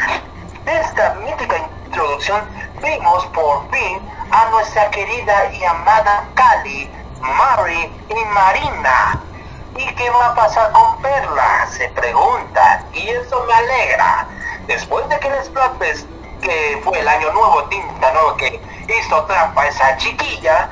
[0.67, 1.57] esta mítica
[1.87, 2.43] introducción,
[2.83, 4.01] vimos por fin
[4.31, 6.91] a nuestra querida y amada Cali,
[7.21, 9.23] Mari y Marina.
[9.77, 11.67] ¿Y qué va a pasar con Perla?
[11.71, 12.87] Se preguntan.
[12.95, 14.27] Y eso me alegra.
[14.67, 16.09] Después de que el Splatfest,
[16.47, 20.71] que fue el año nuevo, tinta nueva, que hizo trampa esa chiquilla,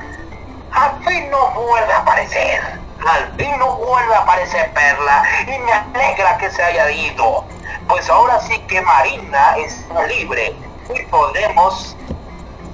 [0.71, 2.79] al fin no vuelve a aparecer.
[3.05, 7.43] Al fin no vuelve a aparecer Perla y me alegra que se haya ido.
[7.89, 10.55] Pues ahora sí que Marina está libre
[10.93, 11.95] y podemos,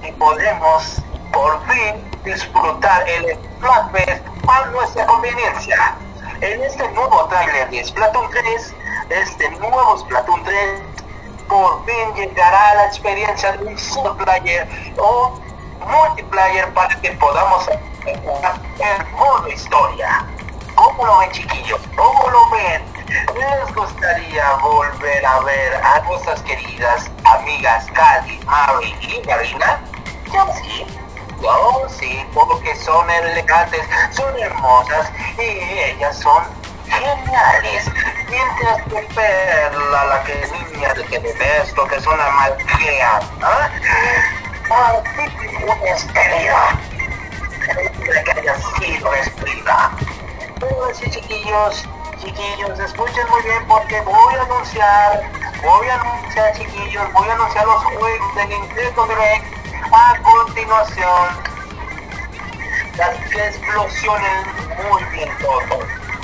[0.04, 1.02] y podemos
[1.34, 5.96] por fin disfrutar el Splatfest a nuestra conveniencia.
[6.42, 8.76] En este nuevo trailer de Splatoon 3,
[9.10, 10.82] este nuevo Splatoon 3,
[11.52, 14.66] por fin llegará la experiencia de un player
[14.98, 15.38] o
[15.86, 17.66] multiplayer para que podamos
[18.24, 20.26] jugar el modo historia.
[20.76, 21.82] ¿Cómo lo ven chiquillos?
[21.98, 22.82] ¿Cómo lo ven?
[23.36, 29.82] ¿Les gustaría volver a ver a nuestras queridas amigas Cali, Mari y Marina?
[30.34, 30.86] Yo sí.
[31.42, 33.82] Yo sí, porque son elegantes,
[34.12, 36.44] son hermosas y ellas son
[36.92, 37.86] geniales.
[38.30, 43.70] Mientras que Perla, la que niña de que de esto, que es una malcriada, ¿ah?
[45.64, 46.80] una esterilidad.
[48.26, 49.92] que haya sido destruida.
[50.60, 51.88] Pero sí, chiquillos,
[52.20, 55.32] chiquillos, escuchen muy bien porque voy a anunciar,
[55.64, 59.46] voy a anunciar, chiquillos, voy a anunciar los juegos de Nintendo Direct
[59.92, 61.52] a continuación.
[62.98, 64.44] Las que explosionen
[64.78, 65.30] muy bien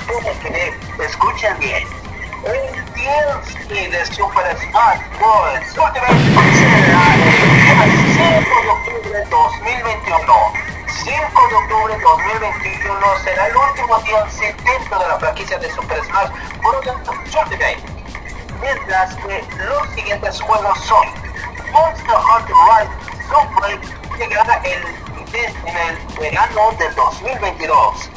[0.08, 1.84] que escuchen bien.
[2.44, 5.60] El DLC de Super Smash Bros.
[5.76, 6.14] Ultimate
[6.54, 7.14] será
[7.84, 10.52] el 5 de octubre de 2021.
[11.04, 16.02] 5 de octubre de 2021 será el último DLC dentro de la franquicia de Super
[16.04, 16.30] Smash
[16.60, 16.86] Bros.
[16.86, 17.78] Ultimate.
[18.60, 21.06] Mientras que los siguientes juegos son
[21.70, 24.82] Monster Hunter Rise Sunbreak llegará el,
[25.34, 28.10] en el verano del 2022.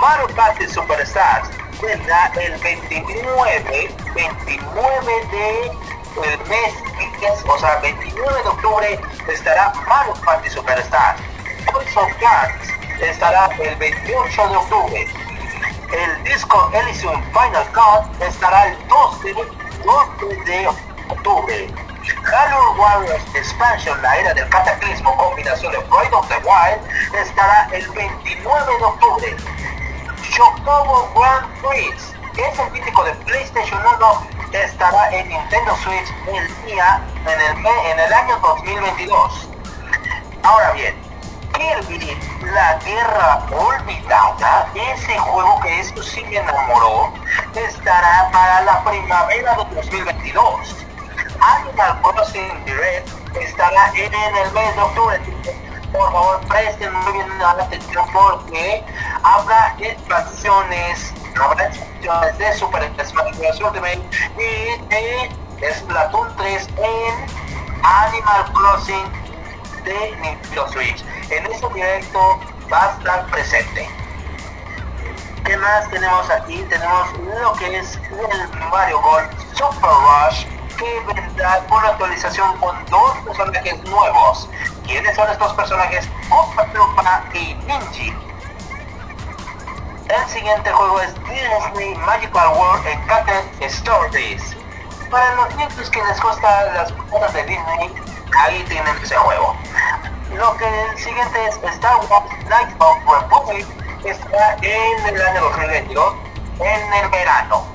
[0.00, 1.50] Mario Party Superstars
[1.82, 5.90] vendrá el 29, 29 de
[6.24, 6.74] el mes,
[7.46, 11.20] o sea, 29 de octubre estará Mario Party Superstars.
[11.72, 12.68] Voice of Cards
[13.02, 15.06] estará el 28 de octubre.
[15.92, 19.34] El disco Elysium Final Cut estará el 12,
[19.84, 20.68] 12 de
[21.10, 21.74] octubre.
[22.24, 26.80] Halo Warriors Expansion, la era del cataclismo, combinación de Breath of the Wild,
[27.14, 29.36] estará el 29 de octubre.
[30.40, 36.64] Chocobo Grand Prix, que es el típico de PlayStation 1, estará en Nintendo Switch el
[36.64, 39.48] día, en el, en el año 2022.
[40.42, 40.94] Ahora bien,
[41.52, 42.16] Kirby,
[42.54, 47.12] la Guerra Olvidada, ese juego que esto sí me enamoró,
[47.54, 50.86] estará para la primavera de 2022.
[51.38, 55.20] Animal Crossing Direct estará en el mes de octubre.
[55.92, 58.84] Por favor, presten muy bien la atención porque
[59.22, 63.60] habrá expansiones, habrá expansiones de Super Smash Bros.
[63.60, 64.00] Ultimate
[64.38, 69.20] y de Splatoon 3 en Animal Crossing
[69.84, 71.04] de Nintendo Switch.
[71.30, 72.40] En este directo
[72.72, 73.88] va a estar presente.
[75.44, 76.64] ¿Qué más tenemos aquí?
[76.68, 77.08] Tenemos
[77.42, 80.46] lo que es el Mario Golf Super Rush
[80.80, 84.48] que vendrá una actualización con dos personajes nuevos.
[84.86, 86.08] ¿Quiénes son estos personajes?
[86.30, 86.66] Opa
[87.34, 88.14] y Ninji.
[90.08, 94.56] El siguiente juego es Disney Magical World Encanted Stories.
[95.10, 97.94] Para los niños que les gustan las cosas de Disney,
[98.38, 99.54] ahí tienen ese juego.
[100.32, 103.66] Lo que el siguiente es Star Wars Night of Republic,
[104.02, 106.14] que estará en el año 2022,
[106.60, 107.66] en el verano.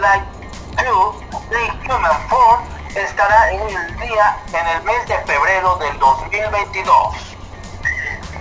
[0.00, 0.41] Light
[0.76, 1.20] 2
[1.50, 2.62] de Human Form
[2.94, 7.36] estará en el día en el mes de febrero del 2022.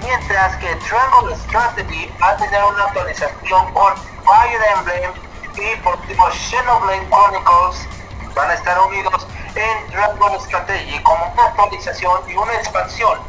[0.03, 5.11] Mientras que Dragon Strategy va a tener una actualización con Fire Emblem
[5.55, 7.87] y por último Xenoblade Chronicles
[8.33, 13.19] van a estar unidos en Dragon Strategy como una actualización y una expansión.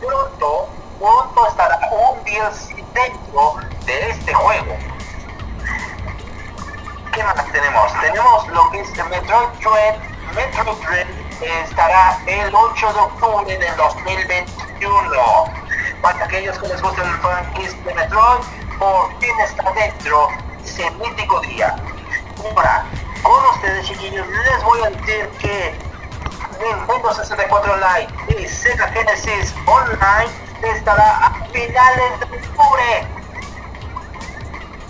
[0.00, 4.76] Pronto, pronto estará un DLC dentro de este juego.
[7.12, 7.92] ¿Qué más tenemos?
[8.00, 9.96] Tenemos lo que es Metroid Dread.
[10.34, 11.06] Metroid Dread
[11.62, 15.10] estará el 8 de octubre del 2021.
[16.00, 18.44] Para aquellos que les gusta el franquista de Metroid,
[18.78, 20.28] por fin está dentro
[20.64, 21.76] ese mítico día.
[22.38, 22.86] Ahora,
[23.22, 25.78] con ustedes chiquillos, les voy a decir que
[26.64, 30.30] Nintendo 64 Lite y Sega Genesis Online
[30.62, 33.06] estará a finales de octubre.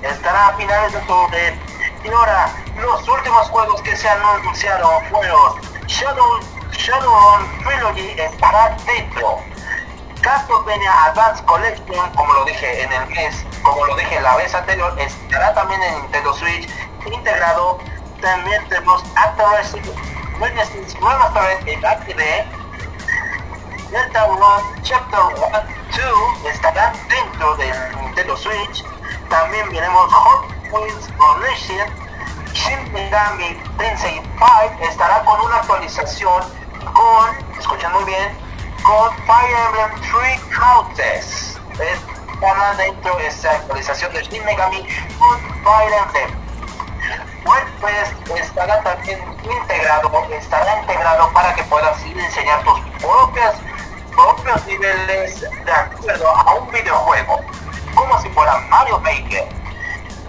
[0.02, 1.72] Estará a finales de octubre.
[2.04, 6.40] Y ahora, los últimos juegos que se anunciaron fueron Shadow,
[6.72, 9.38] Shadowrun Trilogy estará dentro.
[10.20, 14.94] Castlevania Advance Collection, como lo dije en el mes, como lo dije la vez anterior,
[14.98, 16.68] estará también en Nintendo Switch
[17.06, 17.78] integrado.
[18.20, 19.46] También tenemos Actor
[20.40, 22.62] Witnesses Remastered en HD.
[23.90, 25.36] Delta Run Chapter 1,
[26.42, 28.84] 2 estará dentro del Nintendo Switch.
[29.28, 31.90] También veremos Hot Wheels Unleashed.
[32.52, 36.42] Shin Megami Tensei 5 estará con una actualización
[36.92, 38.36] con, escuchen muy bien,
[38.82, 41.58] con Fire Emblem Three Houses.
[41.78, 44.86] Estará dentro de esta actualización de Shin Megami
[45.18, 46.42] con Fire Emblem.
[47.44, 53.56] WordPress estará también integrado, estará integrado para que puedas enseñar tus propias,
[54.14, 57.40] propios niveles de acuerdo a un videojuego,
[57.94, 59.48] como si fuera Mario Maker.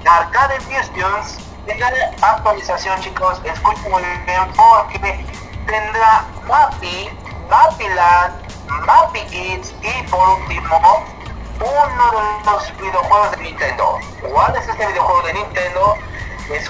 [0.05, 1.89] Arcade Museums tendrá
[2.21, 5.25] actualización chicos, escuchen muy bien porque
[5.65, 7.09] tendrá Mappy,
[7.49, 8.33] Mappyland,
[8.85, 11.05] Mappy Kids y por último
[11.59, 13.99] uno de los videojuegos de Nintendo.
[14.21, 15.95] ¿Cuál es este videojuego de Nintendo?
[16.51, 16.69] Es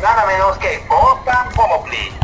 [0.00, 2.14] nada menos que and Goblins.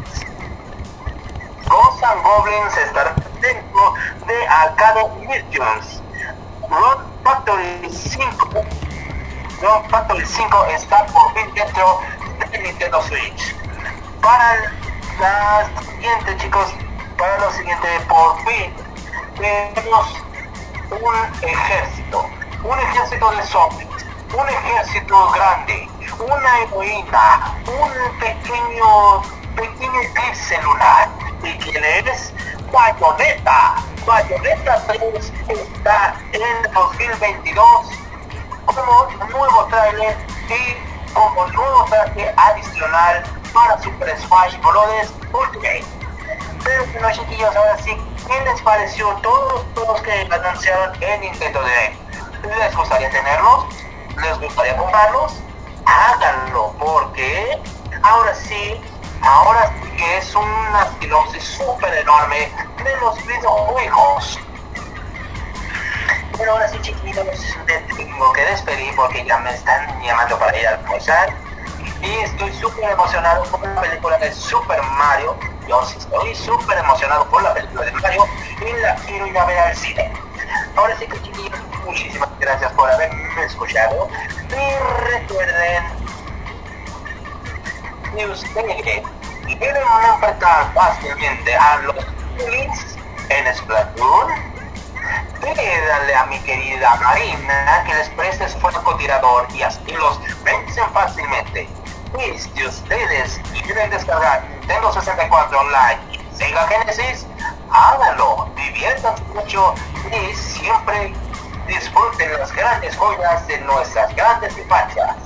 [2.05, 3.95] And Goblins estará dentro
[4.27, 6.03] de Arcade Visions.
[6.69, 7.04] Run
[7.45, 8.65] Factory 5
[9.61, 12.01] Run Factory 5 está por fin dentro
[12.51, 13.55] de Nintendo Switch.
[14.23, 14.73] Para
[15.21, 16.73] la siguiente chicos,
[17.19, 18.73] para lo siguiente por fin
[19.37, 20.25] tenemos
[20.91, 22.27] un ejército,
[22.63, 25.87] un ejército de zombies, un ejército grande,
[26.19, 29.21] una heroína, un pequeño,
[29.55, 31.11] pequeño eclipse lunar.
[31.43, 32.33] ¿Y quién es?
[32.73, 33.85] Bayonetta.
[34.07, 37.67] Bayonetta 3 está en 2022
[38.67, 40.17] como nuevo trailer
[40.49, 45.13] y como nuevo traje adicional para Super Smash Bros.
[45.33, 45.85] Ultimate.
[46.65, 47.97] Pero bueno chiquillos, ahora sí,
[48.27, 51.97] ¿qué les pareció todos los que anunciaron en Nintendo Direct?
[52.59, 53.67] ¿Les gustaría tenerlos?
[54.23, 55.35] ¿Les gustaría comprarlos?
[55.87, 57.59] háganlo, porque
[58.03, 58.81] ahora sí,
[59.25, 62.53] ahora sí que es una sinopsis súper enorme
[62.83, 64.39] de los videojuegos.
[66.37, 67.27] Pero ahora sí, chiquitos,
[67.97, 71.33] tengo que despedir porque ya me están llamando para ir a almorzar.
[72.03, 75.37] Y estoy súper emocionado por la película de Super Mario.
[75.67, 78.27] Yo sí estoy súper emocionado por la película de Mario
[78.61, 80.13] y la quiero ir a ver al cine.
[80.77, 84.09] Ahora sí que chiquillos, muchísimas gracias por haberme escuchado.
[84.51, 85.85] Y recuerden
[88.17, 89.03] que ustedes
[89.47, 89.83] quieren
[90.15, 91.97] enfrentar fácilmente a los
[92.37, 92.97] Bullies
[93.29, 94.55] en Splatoon.
[95.41, 101.69] Pídale a mi querida Marina que les preste su francotirador y así los vencen fácilmente.
[102.19, 107.27] Y si ustedes quieren descargar Nintendo 64 Online y Sega Genesis,
[107.71, 109.75] háganlo, diviértanse mucho
[110.11, 111.13] y siempre
[111.67, 115.17] disfruten las grandes joyas de nuestras grandes infancias.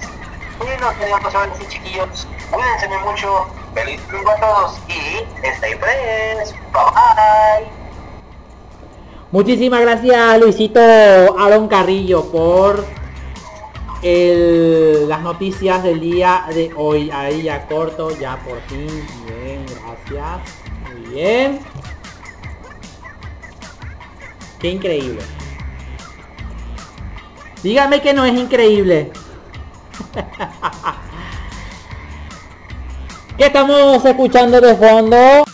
[0.61, 6.83] Y nos vemos ahora chiquillos, cuídense mucho, feliz domingo a todos y stay fresh, bye
[6.95, 7.69] bye.
[9.31, 12.85] Muchísimas gracias Luisito Aaron Carrillo por
[14.03, 17.11] el, las noticias del día de hoy.
[17.11, 19.07] Ahí ya corto, ya por fin.
[19.27, 20.41] Bien, gracias.
[20.89, 21.61] Muy bien.
[24.59, 25.23] Qué increíble.
[27.63, 29.13] Dígame que no es increíble.
[33.39, 35.45] ¿Qué estamos escuchando de fondo?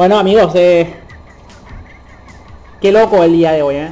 [0.00, 0.94] Bueno amigos, eh,
[2.80, 3.90] qué loco el día de hoy, ¿eh?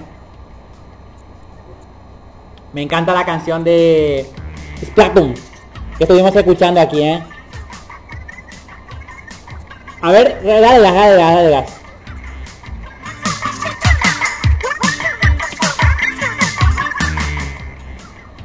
[2.73, 4.27] Me encanta la canción de
[4.83, 5.35] Splatoon
[5.99, 7.23] que estuvimos escuchando aquí, ¿eh?
[10.01, 11.81] A ver, dale las, dale las, dale las.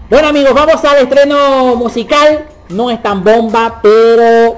[0.10, 2.46] Bueno amigos, vamos al estreno musical.
[2.68, 4.58] No es tan bomba, pero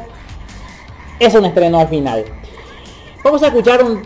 [1.19, 2.25] es un estreno al final.
[3.25, 4.03] Vamos a escuchar un,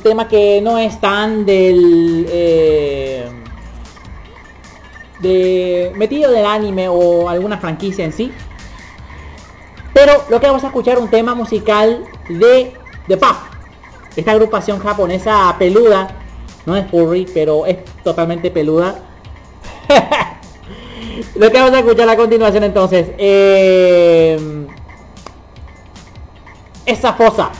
[0.00, 2.26] tema que no es tan del...
[2.30, 3.30] Eh,
[5.20, 8.32] de metido del anime o alguna franquicia en sí.
[9.92, 12.72] Pero lo que vamos a escuchar un tema musical de
[13.08, 13.36] The Pop.
[14.16, 16.08] Esta agrupación japonesa peluda.
[16.64, 19.00] No es furry, pero es totalmente peluda.
[21.34, 23.10] Lo que vamos a escuchar a continuación entonces.
[23.18, 24.66] Eh,
[26.86, 27.50] esa fosa.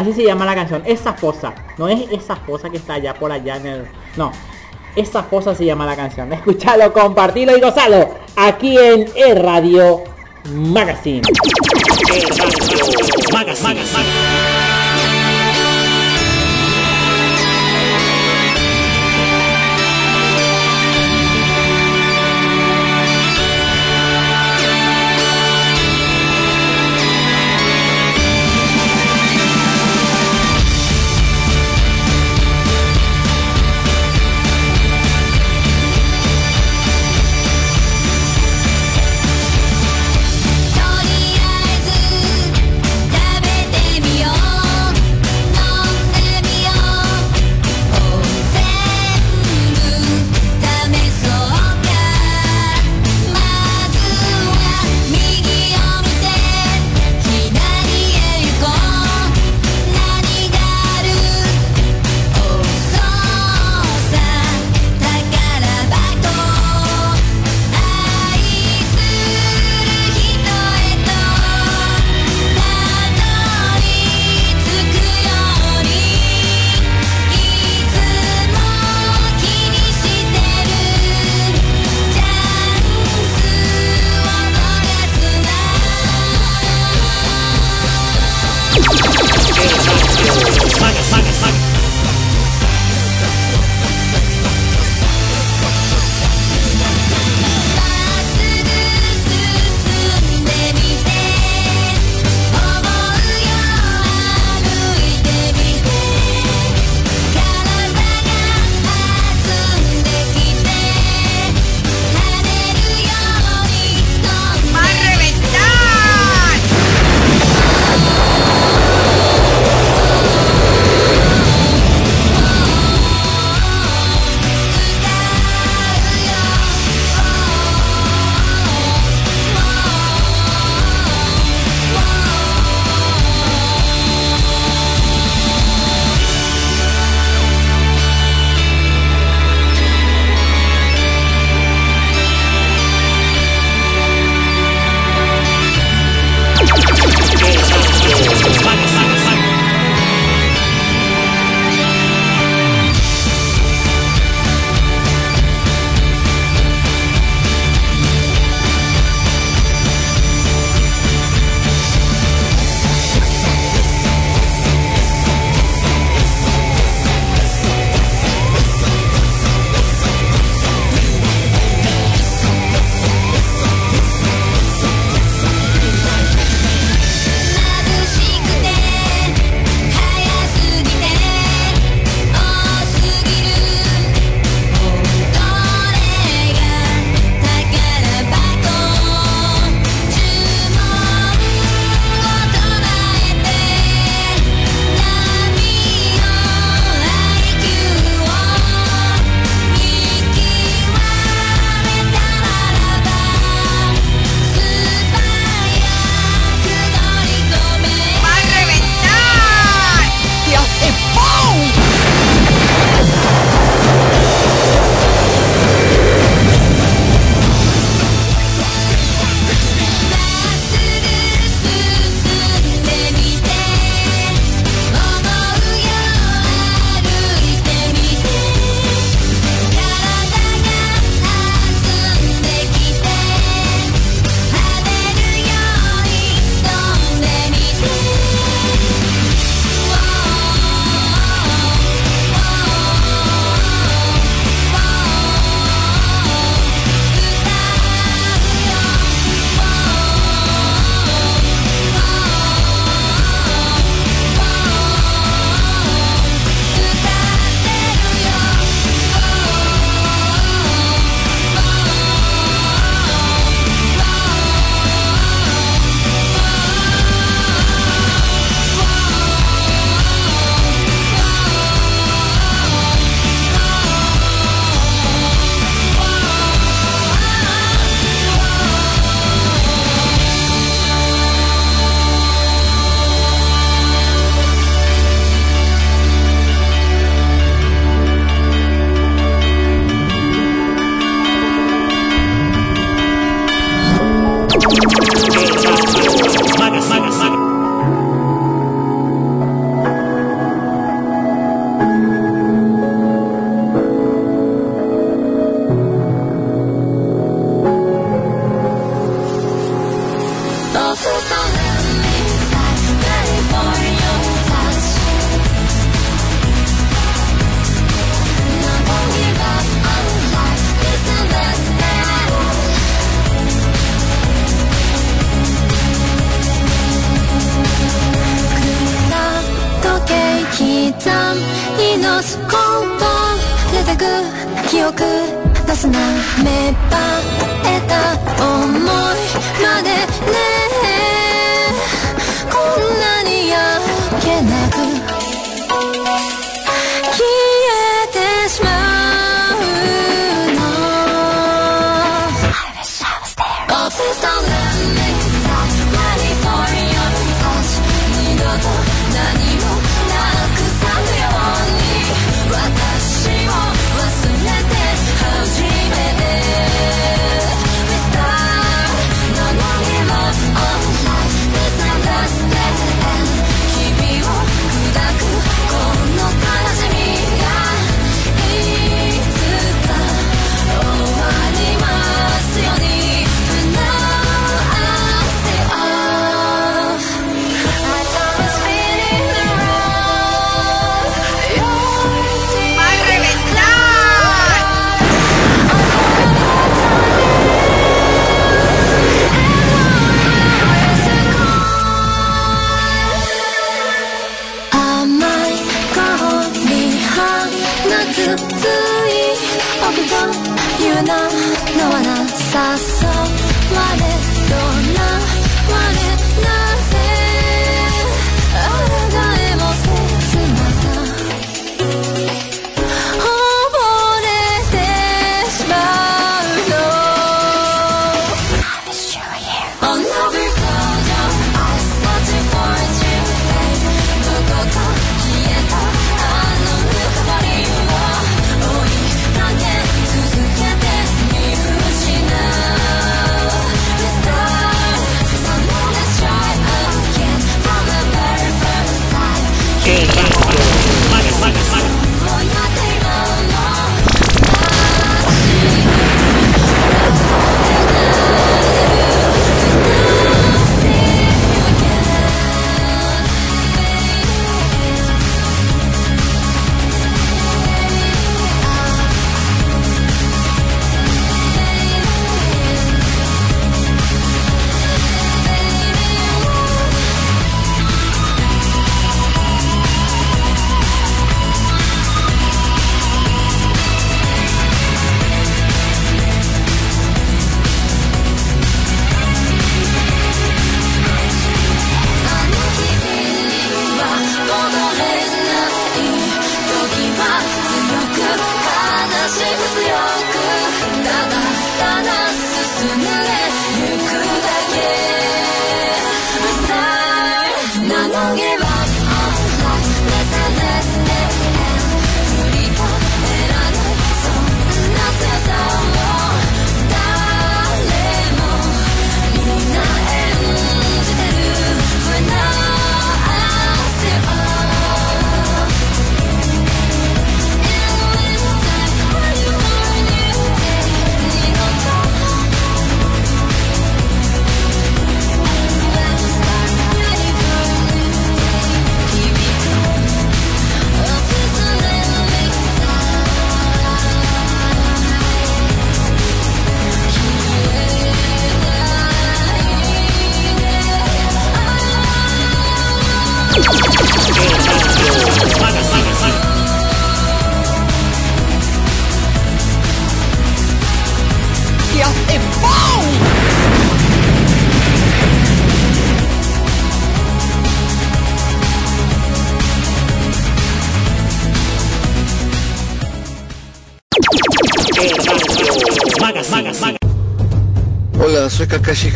[0.00, 0.82] Así se llama la canción.
[0.86, 1.52] Esa fosa.
[1.76, 3.84] No es esa fosa que está allá por allá en el.
[4.16, 4.32] No.
[4.96, 6.32] Esa fosa se llama la canción.
[6.32, 8.08] Escuchalo, compartilo y gozalo.
[8.34, 10.02] Aquí en el Radio
[10.54, 11.20] Magazine.
[13.30, 14.29] Magazine.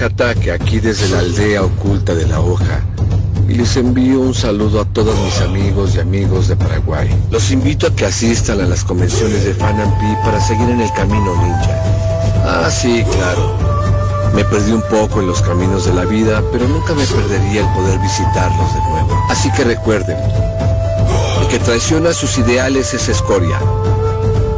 [0.02, 2.80] ataque aquí desde la aldea oculta de la hoja
[3.48, 7.08] y les envío un saludo a todos mis amigos y amigos de Paraguay.
[7.30, 10.92] Los invito a que asistan a las convenciones de Fan Fanampi para seguir en el
[10.92, 11.82] camino ninja.
[12.46, 13.56] Ah, sí, claro.
[14.34, 17.68] Me perdí un poco en los caminos de la vida, pero nunca me perdería el
[17.74, 19.24] poder visitarlos de nuevo.
[19.30, 20.16] Así que recuerden,
[21.40, 23.58] el que traiciona sus ideales es escoria.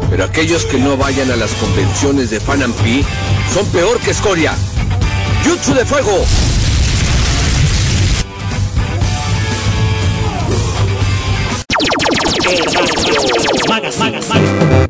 [0.09, 3.05] Pero aquellos que no vayan a las convenciones de Fan Fanampi
[3.53, 4.55] son peor que escoria.
[5.47, 6.25] Jutsu de Fuego.
[13.69, 14.89] Magas, magas, magas.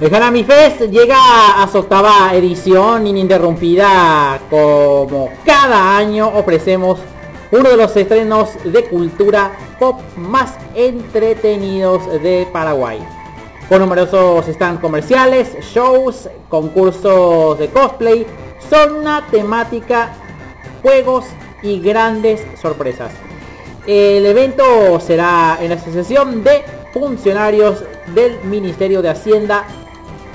[0.00, 4.38] El Hanami Fest llega a su octava edición ininterrumpida.
[4.48, 7.00] Como cada año ofrecemos
[7.50, 9.50] uno de los estrenos de cultura
[9.80, 13.00] pop más entretenidos de Paraguay.
[13.72, 18.26] Con numerosos stands comerciales, shows, concursos de cosplay,
[18.68, 20.12] zona temática,
[20.82, 21.24] juegos
[21.62, 23.12] y grandes sorpresas.
[23.86, 26.62] El evento será en la asociación de
[26.92, 27.82] funcionarios
[28.14, 29.64] del Ministerio de Hacienda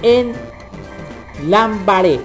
[0.02, 0.34] en
[1.48, 2.20] Lambaré.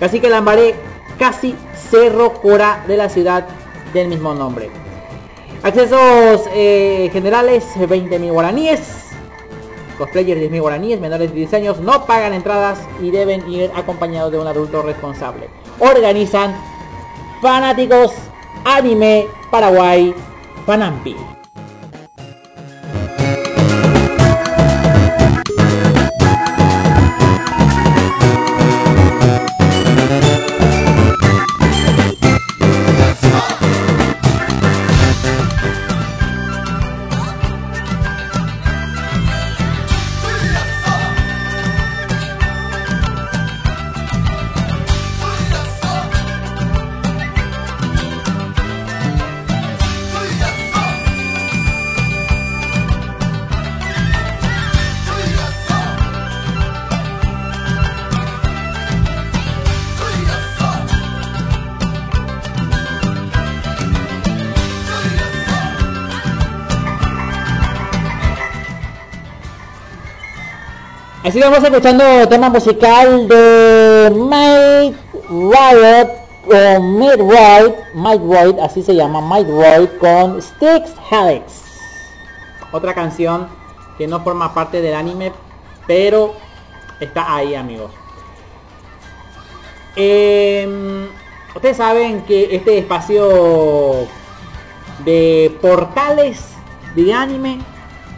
[0.00, 0.74] Así que Lambaré,
[1.20, 1.54] casi
[1.88, 3.46] Cerro Cora de la ciudad
[3.94, 4.70] del mismo nombre.
[5.62, 9.09] Accesos eh, generales 20.000 guaraníes.
[10.00, 14.38] Cosplayers 10.000 guaraníes, menores de 10 años no pagan entradas y deben ir acompañados de
[14.38, 15.50] un adulto responsable.
[15.78, 16.56] Organizan
[17.42, 18.12] fanáticos
[18.64, 20.14] anime Paraguay
[20.64, 21.14] Panampi.
[71.30, 76.10] Así vamos escuchando tema musical de Mike Riot
[76.44, 81.62] o Mid Riot, Mike Riot, así se llama, Mike Riot con Sticks Helix.
[82.72, 83.46] Otra canción
[83.96, 85.30] que no forma parte del anime,
[85.86, 86.34] pero
[86.98, 87.92] está ahí amigos.
[89.94, 91.06] Em,
[91.54, 94.08] ustedes saben que este espacio
[95.04, 96.42] de portales
[96.96, 97.60] de anime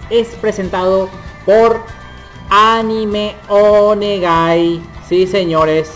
[0.08, 1.10] es presentado
[1.44, 1.82] por
[2.54, 4.82] Anime Onegai.
[5.08, 5.90] Sí, señores.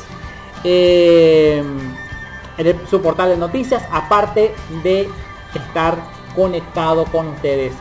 [0.64, 1.62] Eh,
[2.56, 5.06] en su portal de noticias, aparte de
[5.54, 5.98] estar
[6.34, 7.74] conectado con ustedes.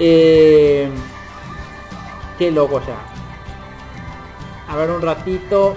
[0.00, 0.90] Eh,
[2.38, 2.98] qué loco ya.
[4.68, 5.76] A ver un ratito.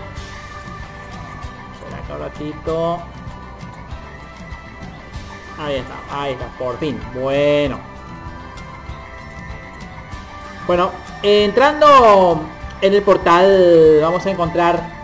[1.93, 2.99] Acá un ratito.
[5.59, 6.99] Ahí está, ahí está, por fin.
[7.13, 7.94] Bueno.
[10.67, 10.91] Bueno,
[11.21, 12.41] entrando
[12.81, 14.95] en el portal vamos a encontrar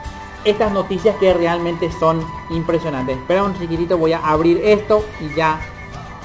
[0.43, 3.18] estas noticias que realmente son impresionantes.
[3.18, 5.59] Espera un chiquitito, voy a abrir esto y ya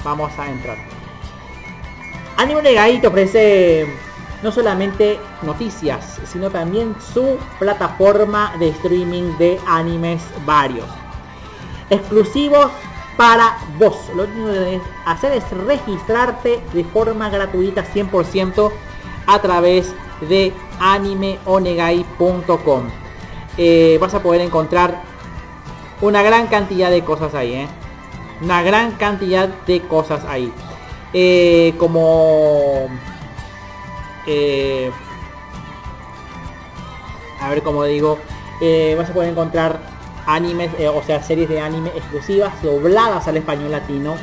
[0.03, 0.77] vamos a entrar.
[2.37, 3.87] Anime Negai te ofrece
[4.41, 10.87] no solamente noticias, sino también su plataforma de streaming de animes varios.
[11.91, 12.71] Exclusivos
[13.17, 13.97] para vos.
[14.15, 18.71] Lo único que debes hacer es registrarte de forma gratuita 100%
[19.27, 22.83] a través de animeonegai.com.
[23.57, 25.01] Eh, vas a poder encontrar
[26.01, 27.67] una gran cantidad de cosas ahí, ¿eh?
[28.41, 30.51] Una gran cantidad de cosas ahí.
[31.13, 32.87] Eh, como...
[37.41, 38.19] a ver cómo digo.
[38.97, 39.79] vas a poder encontrar
[40.25, 44.15] animes, o sea, series de anime exclusivas dobladas al español latino.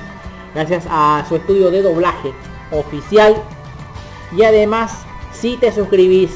[0.54, 2.32] Gracias a su estudio de doblaje
[2.70, 3.42] oficial
[4.36, 6.30] y además, si te suscribís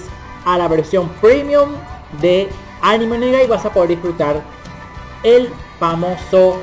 [0.45, 1.71] a la versión premium
[2.21, 2.49] de
[2.81, 4.43] Anime Negai vas a poder disfrutar
[5.23, 6.59] el famoso,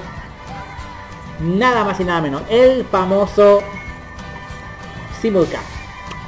[1.40, 3.62] nada más y nada menos, el famoso
[5.22, 5.66] Simulcast.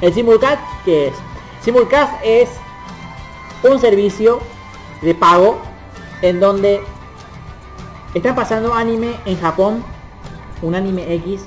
[0.00, 1.14] El Simulcast, que es?
[1.62, 2.50] Simulcast es
[3.62, 4.40] un servicio
[5.00, 5.60] de pago
[6.22, 6.82] en donde
[8.14, 9.84] están pasando anime en Japón,
[10.62, 11.44] un anime X.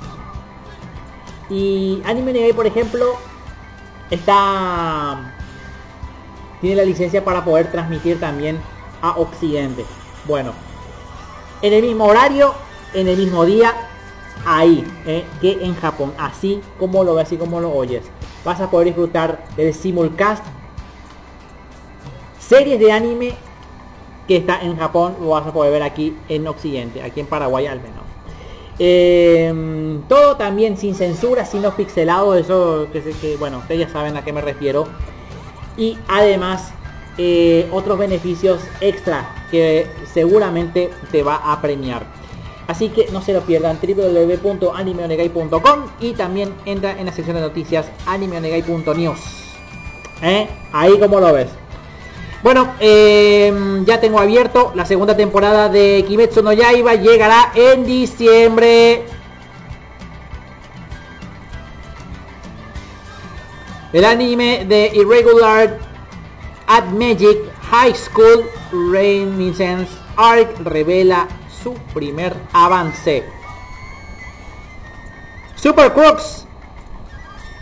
[1.50, 3.18] Y Anime Negai, por ejemplo,
[4.12, 5.32] está
[6.60, 8.60] tiene la licencia para poder transmitir también
[9.00, 9.84] a Occidente.
[10.26, 10.52] Bueno,
[11.60, 12.54] en el mismo horario,
[12.94, 13.74] en el mismo día,
[14.46, 18.04] ahí, eh, que en Japón, así como lo ves, así como lo oyes.
[18.44, 20.44] Vas a poder disfrutar del simulcast,
[22.38, 23.34] series de anime
[24.28, 27.66] que está en Japón, lo vas a poder ver aquí en Occidente, aquí en Paraguay
[27.66, 28.01] al menos.
[28.78, 34.24] Em, todo también sin censura, sin los pixelados, eso que, bueno, ustedes ya saben a
[34.24, 34.86] qué me refiero.
[35.76, 36.72] Y además
[37.18, 42.04] eh, otros beneficios extra que seguramente te va a premiar.
[42.66, 47.86] Así que no se lo pierdan www.animeonegai.com y también entra en la sección de noticias
[48.06, 49.18] animeonegai.news.
[50.22, 50.48] ¿Eh?
[50.72, 51.48] Ahí como lo ves.
[52.42, 56.94] Bueno, em, ya tengo abierto la segunda temporada de Kimetsu no Yaiba.
[56.94, 59.04] Llegará en diciembre.
[63.92, 65.78] El anime de Irregular
[66.66, 67.38] at Magic
[67.70, 68.44] High School
[68.92, 71.28] Reminiscence Arc revela
[71.62, 73.24] su primer avance.
[75.54, 76.44] Super Crooks.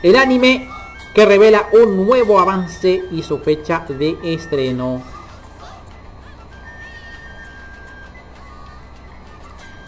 [0.02, 0.70] El anime
[1.14, 5.02] que revela un nuevo avance y su fecha de estreno.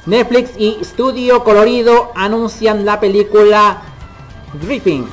[0.04, 3.82] Netflix y Studio Colorido anuncian la película
[4.54, 5.08] Dripping.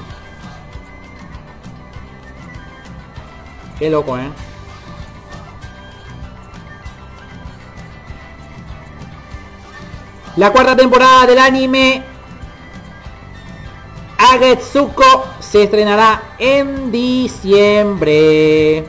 [3.77, 4.29] Qué loco, ¿eh?
[10.35, 12.03] La cuarta temporada del anime
[14.17, 18.85] Agetsuko se estrenará en diciembre.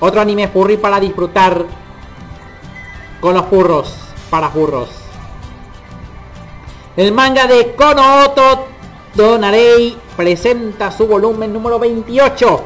[0.00, 1.64] Otro anime furry para disfrutar
[3.20, 3.94] con los furros,
[4.28, 4.90] para furros.
[6.96, 8.66] El manga de Kono Oto
[9.14, 12.64] Donarei presenta su volumen número 28.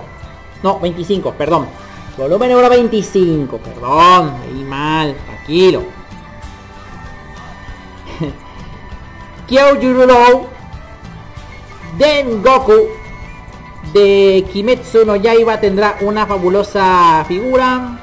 [0.63, 1.69] No, 25, perdón.
[2.17, 4.35] Volumen número 25, perdón.
[4.43, 5.85] Ahí mal, tranquilo.
[9.47, 10.52] Kyoujuro
[11.99, 12.89] Den Goku
[13.93, 17.99] de Kimetsu no Yaiba tendrá una fabulosa figura.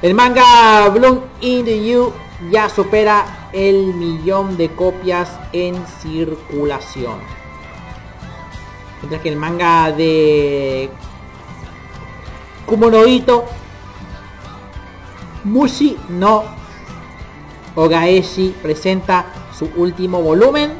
[0.00, 2.12] El manga Bloom in the You
[2.50, 7.18] ya supera el millón de copias en circulación.
[9.00, 10.90] Mientras que el manga de
[12.66, 13.44] Kumonoito
[15.44, 16.57] Mushi no
[17.78, 19.26] Ogaeshi presenta
[19.56, 20.72] su último volumen.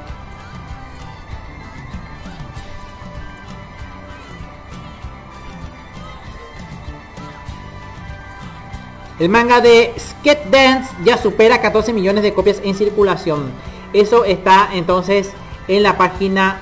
[9.20, 13.52] El manga de Skate Dance ya supera 14 millones de copias en circulación.
[13.92, 15.30] Eso está entonces
[15.68, 16.58] en la página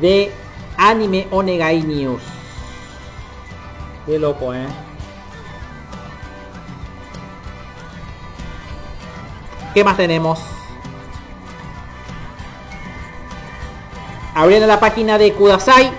[0.00, 0.32] de
[0.76, 2.22] Anime Onegai News.
[4.04, 4.66] Qué loco, eh.
[9.72, 10.40] ¿Qué más tenemos?
[14.34, 15.92] Abriendo la página de Kudasai.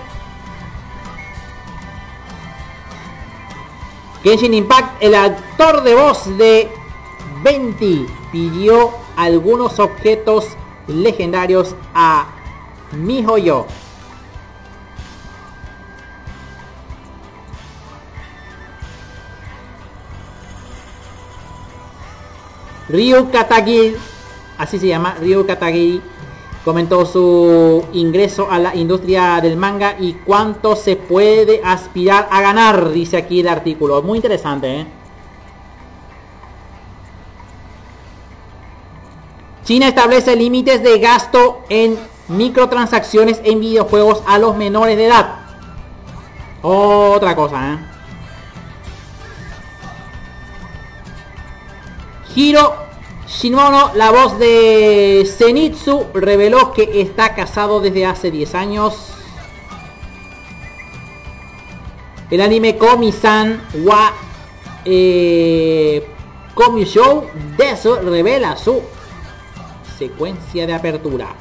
[4.22, 6.70] Genshin Impact, el actor de voz de
[7.42, 10.48] Venti pidió algunos objetos
[10.86, 12.26] legendarios a
[12.92, 13.66] MiHoYo.
[22.92, 23.96] Ryu Katagi,
[24.58, 26.02] así se llama, Ryu Katagi,
[26.62, 32.90] comentó su ingreso a la industria del manga y cuánto se puede aspirar a ganar,
[32.90, 34.02] dice aquí el artículo.
[34.02, 34.86] Muy interesante, ¿eh?
[39.64, 41.96] China establece límites de gasto en
[42.28, 45.36] microtransacciones en videojuegos a los menores de edad.
[46.60, 47.91] Otra cosa, ¿eh?
[52.34, 52.74] Hiro
[53.26, 58.94] Shinono, la voz de Zenitsu, reveló que está casado desde hace 10 años.
[62.30, 64.12] El anime Komi-san wa
[64.84, 66.06] eh,
[66.54, 68.82] Komi Show Desu revela su
[69.98, 71.34] secuencia de apertura.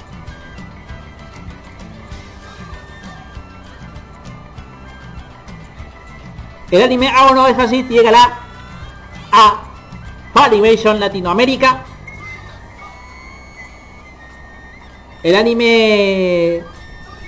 [6.69, 8.39] El anime aún no es así, llegará
[9.31, 9.70] a
[10.33, 11.83] Animation Latinoamérica.
[15.23, 16.63] El anime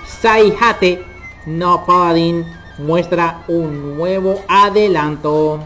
[0.05, 1.05] Saihate
[1.45, 2.45] no Paladin
[2.79, 5.59] muestra un nuevo adelanto.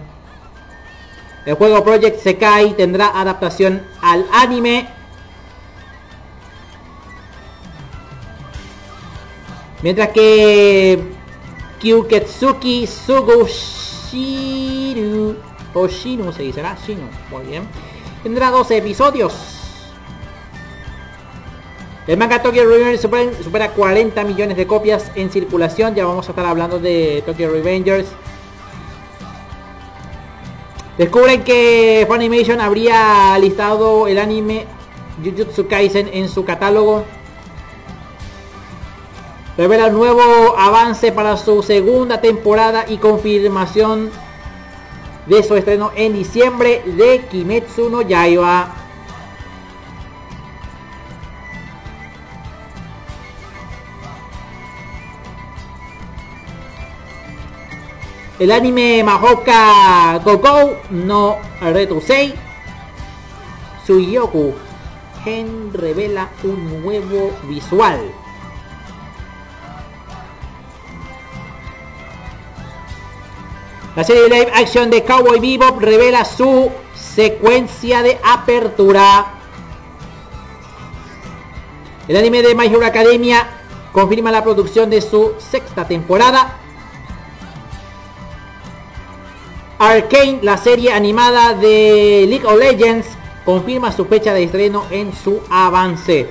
[1.45, 4.89] El juego Project Sekai tendrá adaptación al anime.
[9.83, 10.99] Mientras que
[11.79, 14.66] Kyuketsuki Sugushiru
[15.79, 17.63] o Shinu se dice, Shinu, muy bien.
[18.23, 19.33] Tendrá 12 episodios.
[22.07, 25.93] El manga Tokyo Revengers supera, 40 millones de copias en circulación.
[25.93, 28.07] Ya vamos a estar hablando de Tokyo Revengers.
[30.97, 34.65] Descubren que Funimation habría listado el anime
[35.23, 37.03] Jujutsu Kaisen en su catálogo.
[39.57, 44.11] Revela un nuevo avance para su segunda temporada y confirmación
[45.27, 48.73] de su estreno en diciembre de Kimetsu no Yaiba.
[58.39, 62.33] El anime Mahoka Gokou no Retusei
[63.85, 64.53] Suyoku
[65.27, 67.99] Arcane revela un nuevo visual.
[73.97, 79.33] La serie live action de Cowboy Bebop revela su secuencia de apertura.
[82.07, 83.47] El anime de My Hero Academia
[83.91, 86.57] confirma la producción de su sexta temporada.
[89.79, 93.07] Arcane, la serie animada de League of Legends,
[93.45, 96.29] confirma su fecha de estreno en su avance.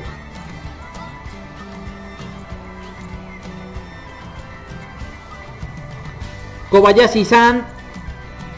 [6.76, 7.64] Kobayashi-san,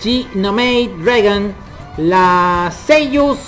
[0.02, 1.54] G Nomade Dragon,
[1.98, 3.38] la Seiyus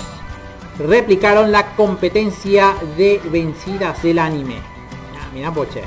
[0.78, 4.58] replicaron la competencia de vencidas del anime.
[5.18, 5.82] Ah, mira, poche.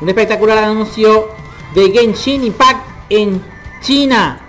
[0.00, 1.28] Un espectacular anuncio
[1.74, 2.80] de Genshin Impact
[3.10, 3.44] en
[3.82, 4.40] China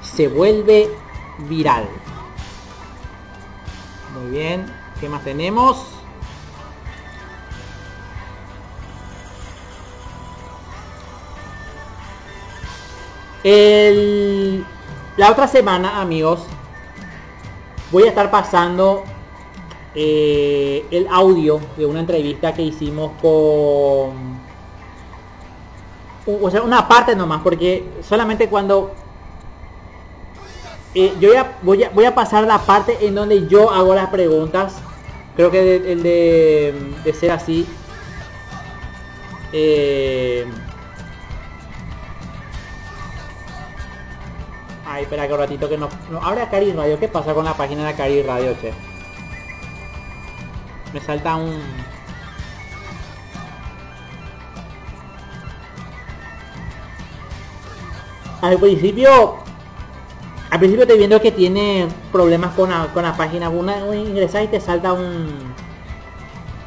[0.00, 0.88] se vuelve
[1.48, 2.03] viral.
[4.34, 4.66] Bien,
[4.98, 5.86] ¿qué más tenemos?
[13.44, 14.66] El,
[15.16, 16.40] la otra semana, amigos,
[17.92, 19.04] voy a estar pasando
[19.94, 24.40] eh, el audio de una entrevista que hicimos con...
[26.26, 29.03] O sea, una parte nomás, porque solamente cuando...
[30.94, 31.30] eh, yo
[31.62, 34.76] voy a, voy, a, pasar la parte en donde yo hago las preguntas.
[35.36, 37.66] Creo que el, de, ser así...
[39.52, 40.46] Eh,
[44.86, 47.00] Ay, espera que un ratito que no, no abre Acari Radio.
[47.00, 48.72] ¿Qué pasa con la página de Acari Radio, che?
[50.92, 51.60] Me salta un...
[58.40, 59.43] Al principio...
[60.54, 63.48] Al principio estoy viendo que tiene problemas con la, con la página.
[63.48, 65.52] Una, ingresas y te salta un...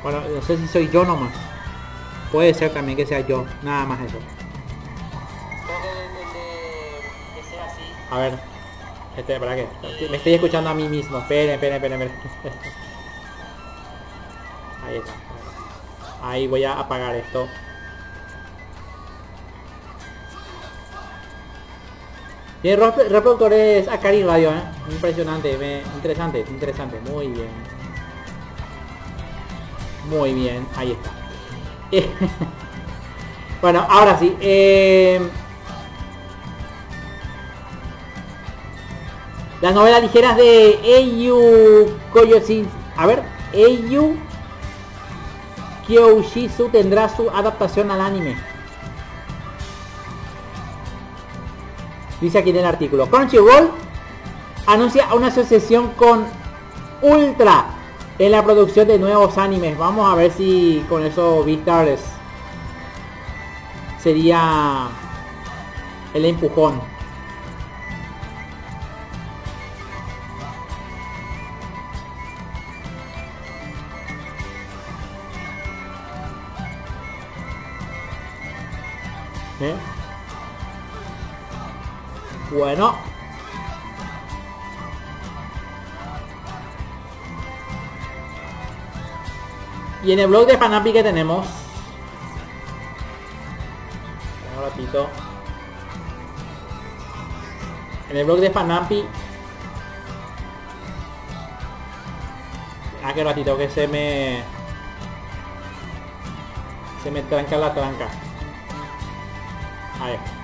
[0.04, 1.32] Bueno, no sé si soy yo nomás.
[2.30, 3.46] Puede ser también que sea yo.
[3.64, 4.18] Nada más eso.
[8.12, 8.34] A ver.
[9.16, 9.70] Este, ¿para qué?
[10.12, 11.20] Me estoy escuchando a mí mismo.
[11.20, 12.60] Esperen, esperen, esperen, esperen.
[14.86, 15.14] Ahí está.
[16.28, 17.48] Ahí voy a apagar esto.
[22.68, 24.62] Tiene rep- reproductores Acari Radio, ¿eh?
[24.92, 25.54] Impresionante,
[25.96, 27.00] interesante, interesante.
[27.10, 27.48] Muy bien.
[30.10, 31.12] Muy bien, ahí está.
[33.62, 34.36] bueno, ahora sí.
[34.42, 35.22] Eh,
[39.62, 42.66] Las novelas ligeras de Eiyu Koyoshi.
[42.98, 43.24] A ver,
[43.54, 44.18] Eiyu
[45.88, 48.36] Kyoshizu tendrá su adaptación al anime.
[52.22, 53.08] Dice aquí en el artículo.
[53.08, 53.70] Crunchyroll
[54.66, 56.26] anuncia una asociación con
[57.02, 57.66] Ultra
[58.18, 59.78] en la producción de nuevos animes.
[59.78, 62.02] Vamos a ver si con eso Beastars
[64.00, 64.88] sería
[66.14, 66.97] el empujón.
[82.58, 82.96] Bueno.
[90.04, 91.46] Y en el blog de Fanapi que tenemos.
[94.56, 95.08] Un ratito.
[98.10, 99.06] En el blog de Fanapi.
[103.04, 104.42] Ah, que ratito que se me.
[107.04, 108.08] Se me tranca la tranca.
[110.02, 110.37] A ver.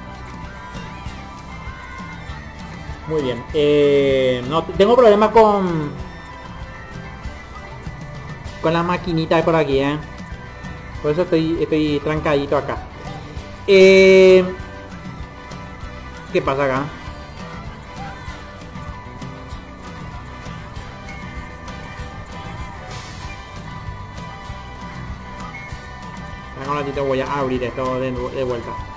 [3.08, 3.44] Muy bien.
[3.54, 5.92] Eh, no, tengo problemas con...
[8.62, 9.98] Con la maquinita por aquí, ¿eh?
[11.02, 12.78] Por eso estoy, estoy trancadito acá.
[13.68, 14.44] Eh,
[16.32, 16.84] ¿Qué pasa acá?
[26.58, 28.93] Ahora un ratito voy a abrir esto de, de vuelta.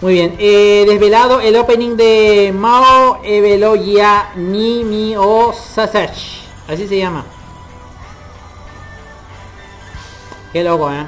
[0.00, 6.16] Muy bien, eh, desvelado el opening de Mao Evelogia Nimi o Sasach.
[6.68, 7.24] Así se llama.
[10.52, 11.04] Qué loco, ¿eh?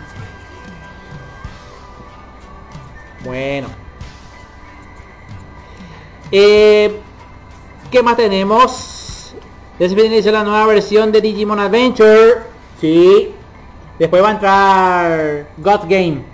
[3.25, 3.69] Bueno.
[6.33, 7.01] Eh,
[7.93, 9.37] ¿Qué más tenemos?
[9.79, 12.39] Después de la nueva versión de Digimon Adventure.
[12.81, 13.33] Sí.
[14.01, 16.25] Después va a entrar God Game.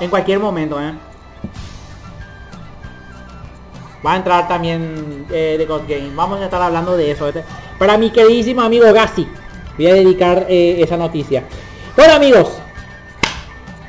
[0.00, 0.92] En cualquier momento, ¿eh?
[4.04, 6.10] Va a entrar también eh, de God Game.
[6.14, 7.28] Vamos a estar hablando de eso.
[7.28, 7.44] Este,
[7.78, 9.26] para mi queridísimo amigo Gassi.
[9.76, 11.44] Voy a dedicar eh, esa noticia.
[11.96, 12.58] Bueno amigos.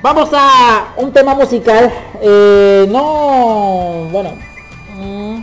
[0.02, 1.92] Vamos a un tema musical.
[2.22, 4.08] Eh, no...
[4.12, 4.32] Bueno.
[4.98, 5.38] mm,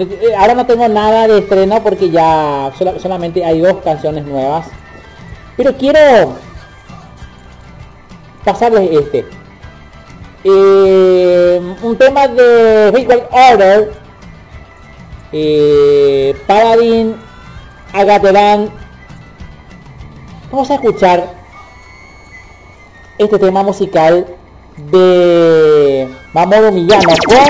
[0.00, 4.66] eh, ahora no tengo nada de estreno porque ya sola- solamente hay dos canciones nuevas.
[5.56, 6.36] Pero quiero
[8.44, 9.26] pasarles este.
[10.44, 13.92] Eh, un tema de Ritual Order.
[15.32, 17.16] Eh, Paladin
[17.92, 18.70] Agateran.
[20.50, 21.34] Vamos a escuchar
[23.18, 24.26] este tema musical
[24.76, 27.44] de Mamoru Miyano con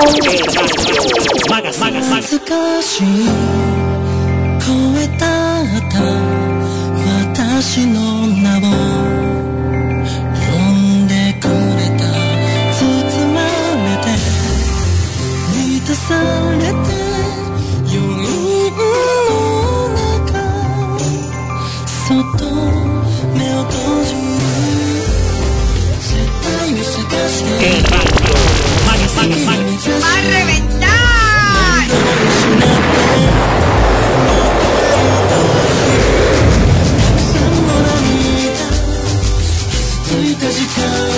[40.51, 41.08] 時間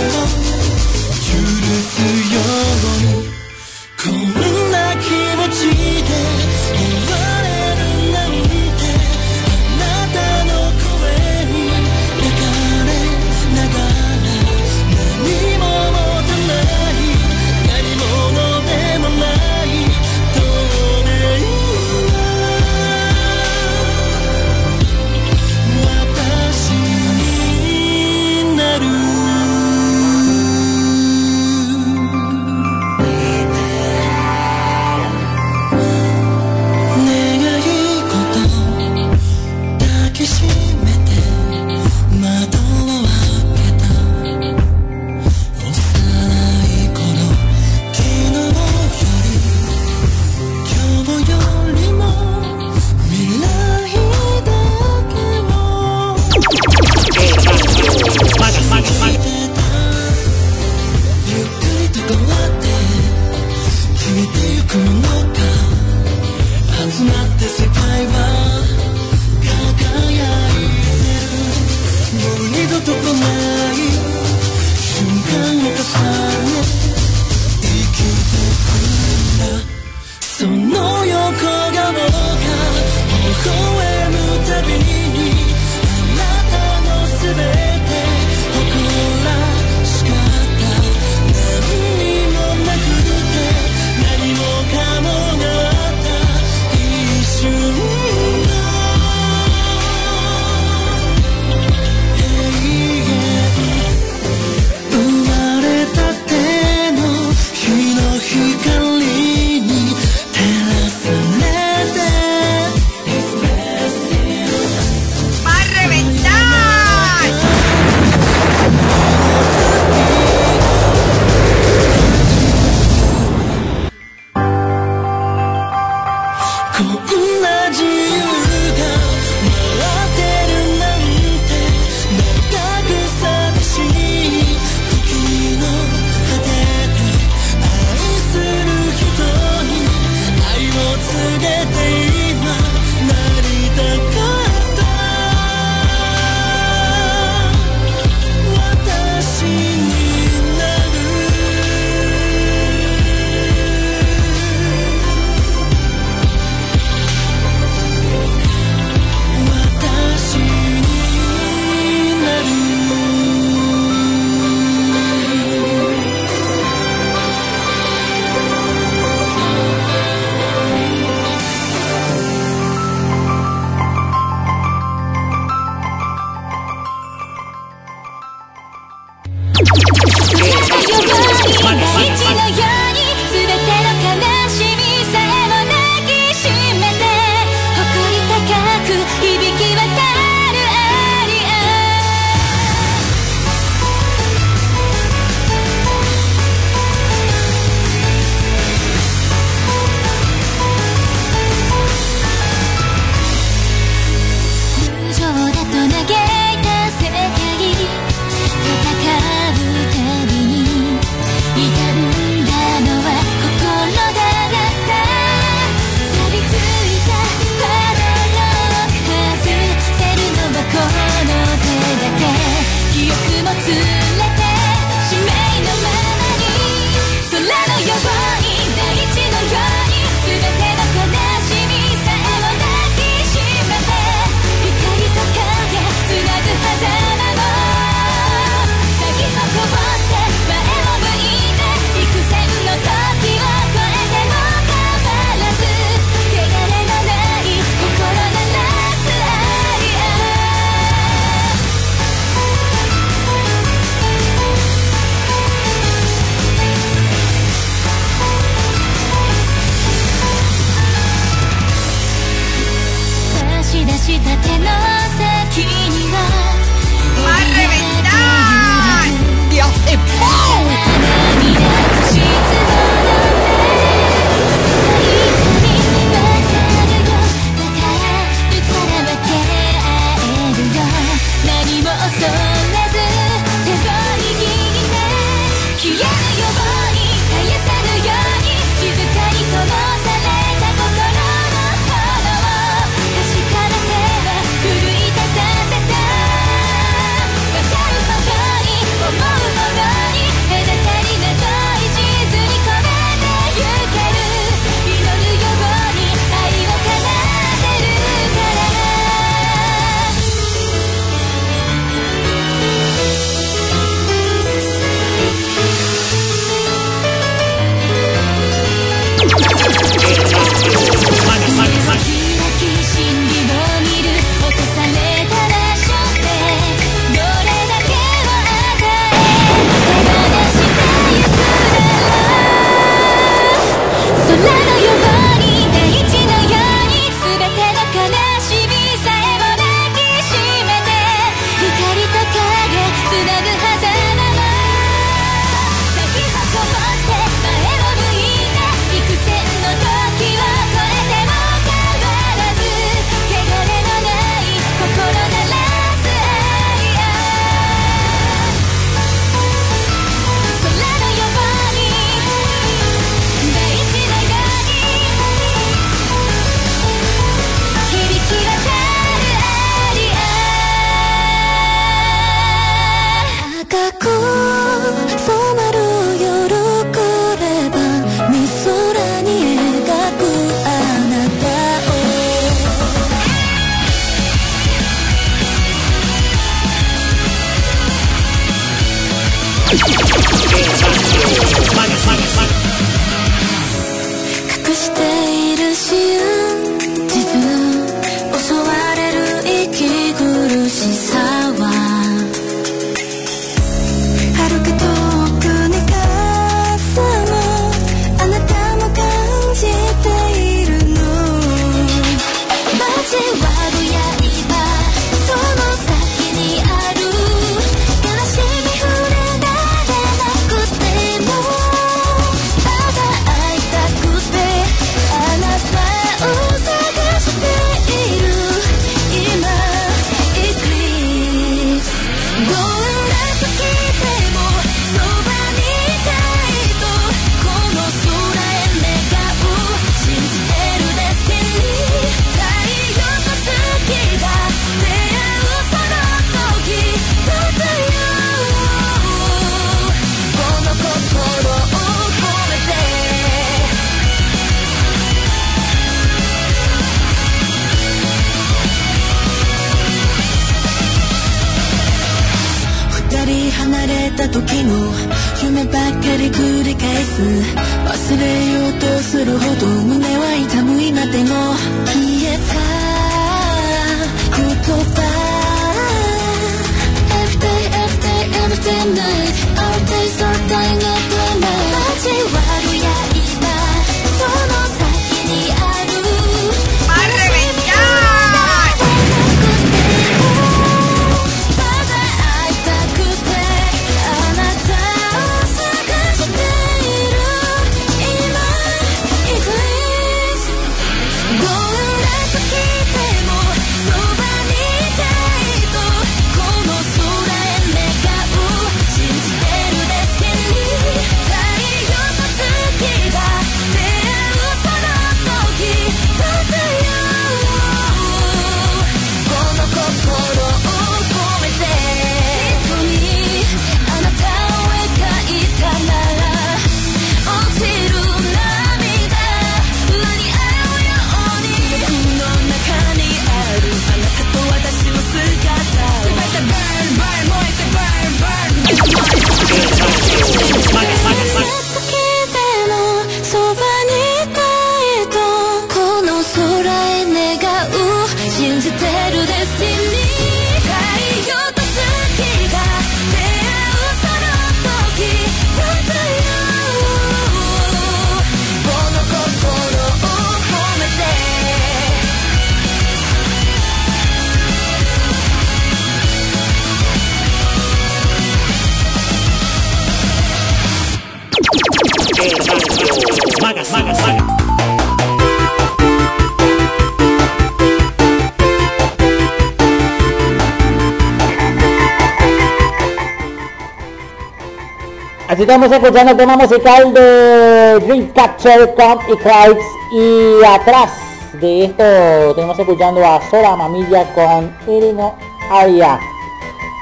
[585.28, 590.92] Así estamos escuchando el tema musical de Dreamcatcher con Eclipse y atrás
[591.40, 595.16] de esto tenemos escuchando a Sora Mamilla con Erino
[595.50, 596.00] Aria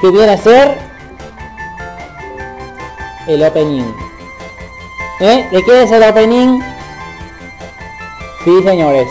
[0.02, 0.78] que viene a ser
[3.28, 4.09] el opening.
[5.22, 5.46] ¿Eh?
[5.52, 6.62] ¿De qué es el opening?
[8.46, 9.08] Sí, señores.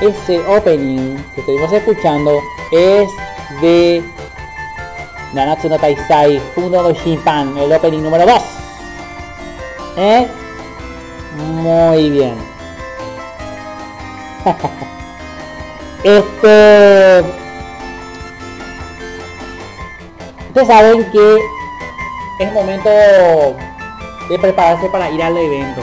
[0.00, 2.40] Ese opening que estuvimos escuchando
[2.70, 3.08] es
[3.60, 4.02] de
[5.34, 8.42] Nanatsu no Taisai Funo no el opening número 2.
[9.98, 10.26] ¿Eh?
[11.36, 12.34] Muy bien.
[16.04, 17.24] este...
[20.48, 21.38] Ustedes saben que
[22.38, 22.88] es momento
[24.28, 25.82] de prepararse para ir al evento.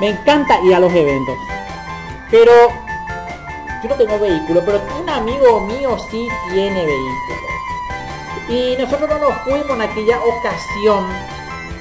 [0.00, 1.36] Me encanta ir a los eventos.
[2.30, 2.52] Pero
[3.82, 7.44] yo no tengo vehículo, pero un amigo mío sí tiene vehículo.
[8.48, 11.06] Y nosotros no nos fuimos en aquella ocasión.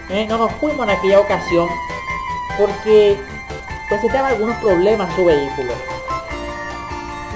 [0.09, 0.25] ¿eh?
[0.27, 1.69] No nos fuimos en aquella ocasión.
[2.57, 3.17] Porque
[3.89, 5.73] presentaba algunos problemas su vehículo.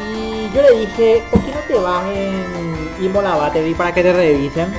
[0.10, 4.14] Y yo le dije, ¿por qué no te vas en Imola Battery para que te
[4.14, 4.74] revisen?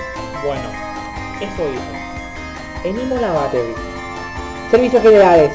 [0.45, 0.69] Bueno,
[1.41, 1.98] eso hizo.
[2.85, 3.75] En Imola Battery.
[4.71, 5.51] Servicios generales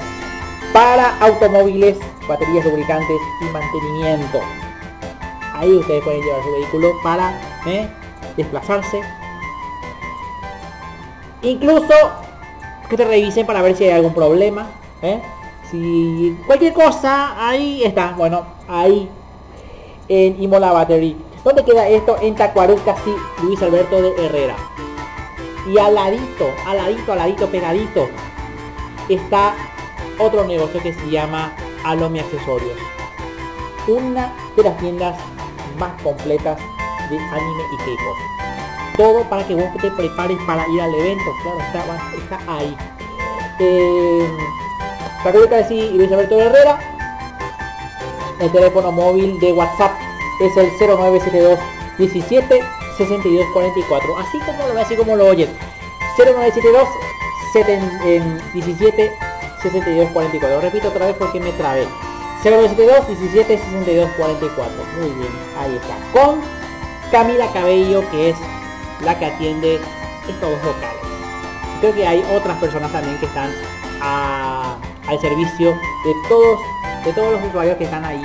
[0.73, 1.97] para automóviles,
[2.27, 4.39] baterías lubricantes y mantenimiento.
[5.53, 7.87] Ahí ustedes pueden llevar su vehículo para ¿eh?
[8.35, 9.01] desplazarse.
[11.43, 11.93] Incluso
[12.89, 14.67] que te revisen para ver si hay algún problema.
[15.01, 15.21] ¿eh?
[15.69, 18.13] Si cualquier cosa, ahí está.
[18.17, 19.09] Bueno, ahí
[20.07, 21.15] en Imola Battery.
[21.43, 22.17] ¿Dónde queda esto?
[22.21, 23.13] En Tacuarú, casi
[23.43, 24.55] Luis Alberto de Herrera.
[25.65, 28.09] Y al ladito, al ladito, al ladito, pegadito,
[29.07, 29.55] está
[30.19, 31.53] otro negocio que se llama
[31.83, 32.77] Alomi Accesorios.
[33.87, 35.17] Una de las tiendas
[35.79, 36.57] más completas
[37.09, 38.97] de anime y K-pop.
[38.97, 41.23] Todo para que vos te prepares para ir al evento.
[41.41, 41.59] Claro,
[42.17, 42.77] está, ahí.
[43.59, 44.27] Eh,
[45.23, 46.79] Takuro Casi y Luis Alberto Herrera.
[48.39, 49.93] El teléfono móvil de WhatsApp
[50.41, 51.59] es el 0972
[51.97, 54.17] 17 62 44.
[54.19, 55.49] Así como lo así como lo oyen.
[56.17, 56.87] 0972
[57.53, 59.11] seten- em, 17
[59.61, 60.61] 62 44.
[60.61, 61.87] Repito otra vez porque me trabé.
[62.43, 64.73] 0972 17 62 44.
[64.99, 65.95] Muy bien, ahí está.
[66.11, 66.41] Con
[67.11, 68.35] Camila Cabello, que es
[69.01, 69.79] la que atiende
[70.27, 71.01] estos dos locales.
[71.79, 73.51] Creo que hay otras personas también que están
[74.01, 74.75] a-
[75.07, 76.59] al servicio de todos,
[77.05, 78.21] de todos los usuarios que están ahí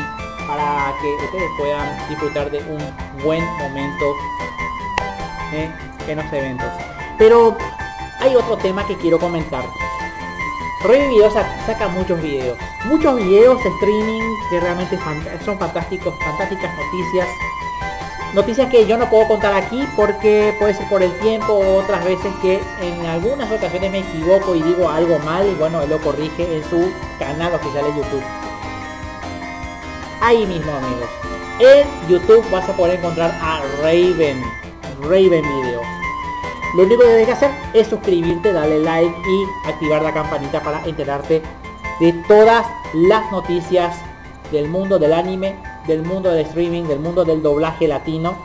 [0.47, 4.15] para que ustedes puedan disfrutar de un buen momento
[5.53, 5.71] eh,
[6.07, 6.69] en los eventos.
[7.19, 7.57] Pero
[8.21, 9.65] hay otro tema que quiero comentar.
[10.85, 11.11] Rey
[11.67, 14.97] saca muchos videos, muchos videos streaming que realmente
[15.45, 17.29] son fantásticos, fantásticas noticias.
[18.33, 22.05] Noticias que yo no puedo contar aquí porque puede ser por el tiempo o otras
[22.05, 25.99] veces que en algunas ocasiones me equivoco y digo algo mal y bueno, él lo
[25.99, 28.23] corrige en su canal oficial de YouTube.
[30.21, 31.09] Ahí mismo amigos.
[31.59, 34.58] En YouTube vas a poder encontrar a Raven.
[35.03, 35.81] Raven Video.
[36.77, 41.43] Lo único que debes hacer es suscribirte, darle like y activar la campanita para enterarte
[42.01, 43.97] de todas las noticias
[44.53, 45.57] del mundo del anime,
[45.87, 48.37] del mundo del streaming, del mundo del doblaje latino.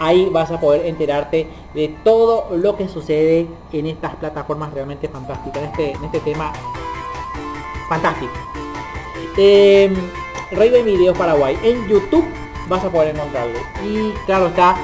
[0.00, 5.62] Ahí vas a poder enterarte de todo lo que sucede en estas plataformas realmente fantásticas,
[5.62, 6.52] en este, en este tema
[7.88, 8.32] fantástico.
[9.36, 9.92] Eh,
[10.52, 11.58] Raven Videos Paraguay.
[11.62, 12.24] En YouTube
[12.68, 13.58] vas a poder encontrarlo.
[13.84, 14.76] Y claro está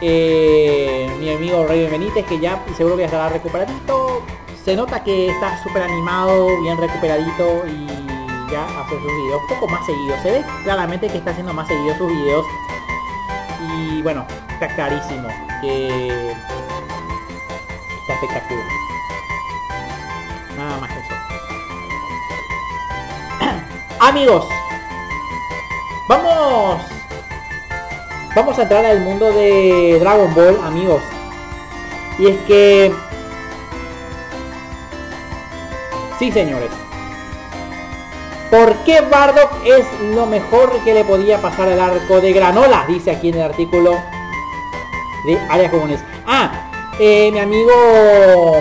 [0.00, 4.22] eh, mi amigo Raven Benítez que ya seguro que ya estará recuperadito.
[4.64, 7.86] Se nota que está súper animado, bien recuperadito y
[8.50, 10.20] ya hace sus videos un poco más seguidos.
[10.22, 12.46] Se ve claramente que está haciendo más seguidos sus videos.
[13.72, 15.28] Y bueno, está clarísimo
[15.60, 16.32] que
[18.00, 18.66] está espectacular.
[20.56, 21.14] Nada más eso.
[24.00, 24.46] Amigos,
[26.08, 26.99] vamos
[28.34, 31.02] vamos a entrar al mundo de Dragon Ball, amigos.
[32.18, 32.92] Y es que
[36.18, 36.70] sí, señores.
[38.50, 42.84] ¿Por qué Bardock es lo mejor que le podía pasar al arco de Granola?
[42.88, 43.96] Dice aquí en el artículo
[45.24, 46.00] de áreas comunes.
[46.26, 48.60] Ah, eh, mi amigo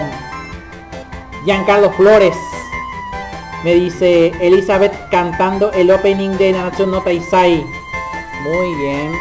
[1.43, 2.35] Giancarlo Flores
[3.63, 7.65] me dice Elizabeth cantando el opening de Nanatsu no Taisai.
[8.43, 9.11] Muy bien.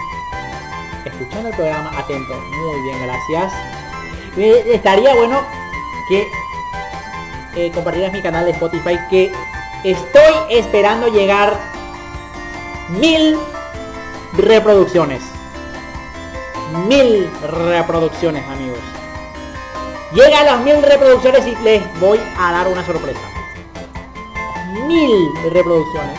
[1.08, 2.34] Escuchando el programa atento.
[2.34, 3.52] Muy bien, gracias.
[4.36, 5.40] Estaría bueno
[6.08, 6.28] que
[7.56, 9.32] eh, compartieras mi canal de Spotify que
[9.84, 11.58] estoy esperando llegar
[13.00, 13.36] mil
[14.36, 15.22] reproducciones.
[16.86, 18.78] Mil reproducciones, amigos.
[20.12, 23.28] Llega a las mil reproducciones y les voy a dar una sorpresa
[24.88, 26.18] mil reproducciones.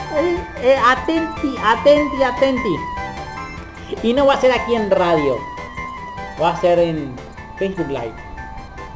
[0.62, 2.76] Eh, atenti, atenti, atenti.
[4.02, 5.38] Y no va a ser aquí en radio.
[6.42, 7.16] Va a ser en
[7.58, 8.14] Facebook Live.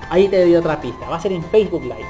[0.09, 1.07] Ahí te doy otra pista.
[1.09, 2.07] Va a ser en Facebook Live.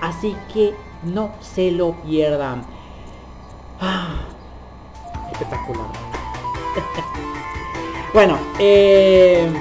[0.00, 2.64] Así que no se lo pierdan.
[3.80, 4.16] Ah,
[5.32, 5.86] espectacular.
[8.14, 9.52] bueno, eh...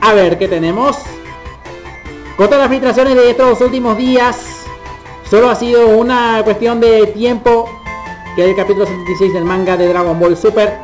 [0.00, 0.98] a ver qué tenemos.
[2.36, 4.66] Con todas las filtraciones de estos últimos días,
[5.30, 7.83] solo ha sido una cuestión de tiempo
[8.34, 10.80] que el capítulo 76 del manga de Dragon Ball Super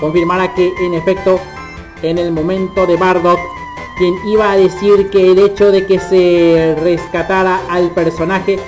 [0.00, 1.40] confirmara que en efecto
[2.02, 3.38] en el momento de Bardock
[3.96, 8.58] quien iba a decir que el hecho de que se rescatara al personaje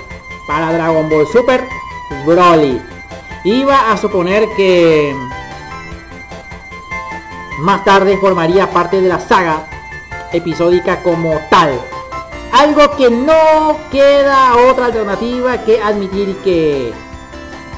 [0.47, 1.63] para Dragon Ball Super
[2.25, 2.81] Broly
[3.43, 5.13] iba a suponer que
[7.59, 9.67] más tarde formaría parte de la saga
[10.31, 11.79] episódica como tal.
[12.51, 16.93] Algo que no queda otra alternativa que admitir que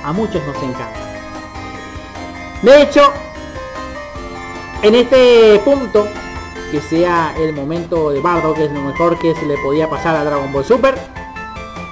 [0.04, 1.00] a muchos nos encanta.
[2.62, 3.12] De hecho,
[4.82, 6.08] en este punto,
[6.72, 10.16] que sea el momento de Bardo, que es lo mejor que se le podía pasar
[10.16, 10.96] a Dragon Ball Super,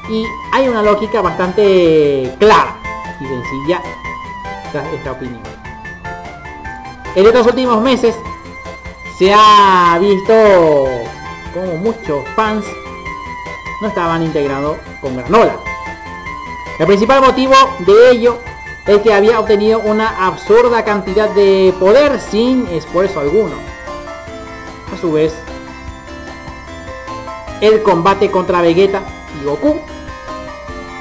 [0.09, 2.77] y hay una lógica bastante clara
[3.19, 3.81] y sencilla
[4.93, 5.41] esta opinión.
[7.15, 8.15] En estos últimos meses
[9.17, 10.33] se ha visto
[11.53, 12.63] como muchos fans
[13.81, 15.66] no estaban integrados con Granola.
[16.79, 18.37] El principal motivo de ello
[18.85, 23.55] es que había obtenido una absurda cantidad de poder sin esfuerzo alguno.
[24.93, 25.33] a su vez
[27.61, 29.01] el combate contra Vegeta
[29.41, 29.79] y Goku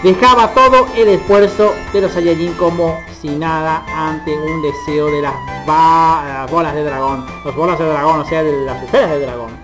[0.02, 5.34] dejaba todo el esfuerzo de los Saiyajin como si nada ante un deseo de las,
[5.66, 9.55] las bolas de dragón, los bolas de dragón, o sea, de las esferas de dragón.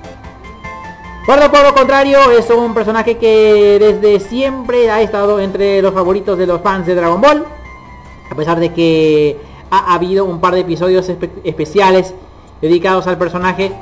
[1.26, 6.36] Bardo por lo contrario es un personaje que desde siempre ha estado entre los favoritos
[6.36, 7.44] de los fans de Dragon Ball,
[8.28, 9.36] a pesar de que
[9.70, 12.12] ha habido un par de episodios espe- especiales
[12.60, 13.72] dedicados al personaje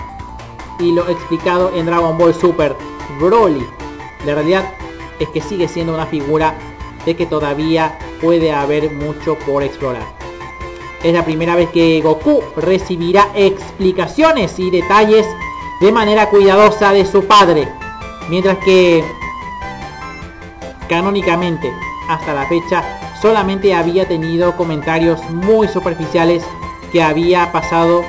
[0.79, 2.77] y lo explicado en Dragon Ball Super
[3.19, 3.67] Broly.
[4.27, 4.65] La realidad
[5.19, 6.55] es que sigue siendo una figura
[7.07, 10.03] de que todavía puede haber mucho por explorar.
[11.03, 15.27] Es la primera vez que Goku recibirá explicaciones y detalles
[15.81, 17.67] de manera cuidadosa de su padre,
[18.29, 19.03] mientras que
[20.89, 21.73] canónicamente
[22.09, 22.83] hasta la fecha
[23.21, 26.45] solamente había tenido comentarios muy superficiales
[26.93, 28.05] que había pasado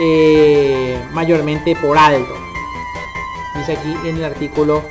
[0.00, 2.34] eh, mayormente por alto.
[3.54, 4.82] Dice aquí en el artículo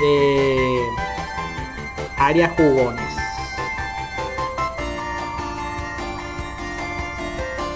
[0.00, 0.80] de
[2.16, 3.14] Área Jugones.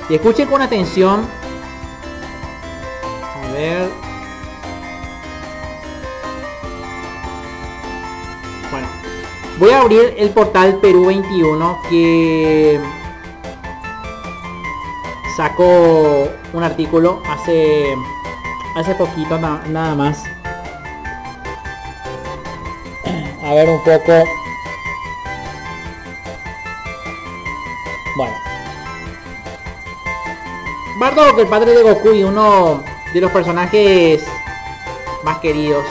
[0.08, 1.37] Y escuchen con atención.
[8.70, 8.86] Bueno,
[9.58, 12.80] voy a abrir el portal Perú 21 que
[15.36, 17.96] sacó un artículo hace
[18.76, 20.22] hace poquito na- nada más.
[23.44, 24.12] A ver un poco.
[28.16, 28.34] Bueno.
[31.00, 32.82] Bardock, el padre de Goku y uno
[33.12, 34.24] de los personajes
[35.24, 35.84] más queridos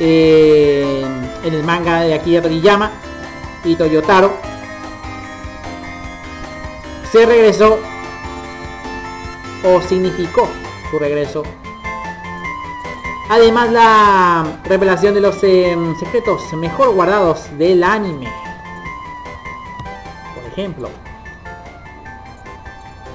[0.00, 2.90] en, en el manga de Akira Toriyama
[3.64, 4.32] y Toyotaro.
[7.10, 7.78] Se regresó
[9.64, 10.48] o significó
[10.90, 11.42] su regreso.
[13.30, 18.30] Además la revelación de los em, secretos mejor guardados del anime.
[20.34, 21.03] Por ejemplo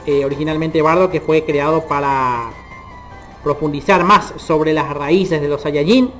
[0.09, 2.49] eh, originalmente Bardo que fue creado para
[3.43, 6.11] profundizar más sobre las raíces de los Saiyajin.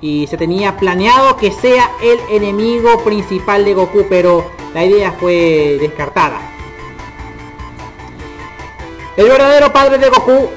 [0.00, 5.76] Y se tenía planeado que sea el enemigo principal de Goku pero la idea fue
[5.78, 6.40] descartada.
[9.18, 10.48] El verdadero padre de Goku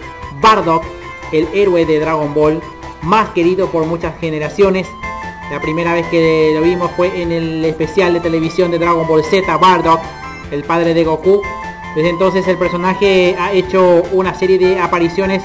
[0.42, 0.86] Bardock
[1.34, 2.62] el héroe de Dragon Ball
[3.02, 4.88] más querido por muchas generaciones.
[5.52, 9.26] La primera vez que lo vimos fue en el especial de televisión de Dragon Ball
[9.26, 10.00] Z Bardock
[10.52, 11.42] el padre de Goku
[11.98, 15.42] desde entonces el personaje ha hecho una serie de apariciones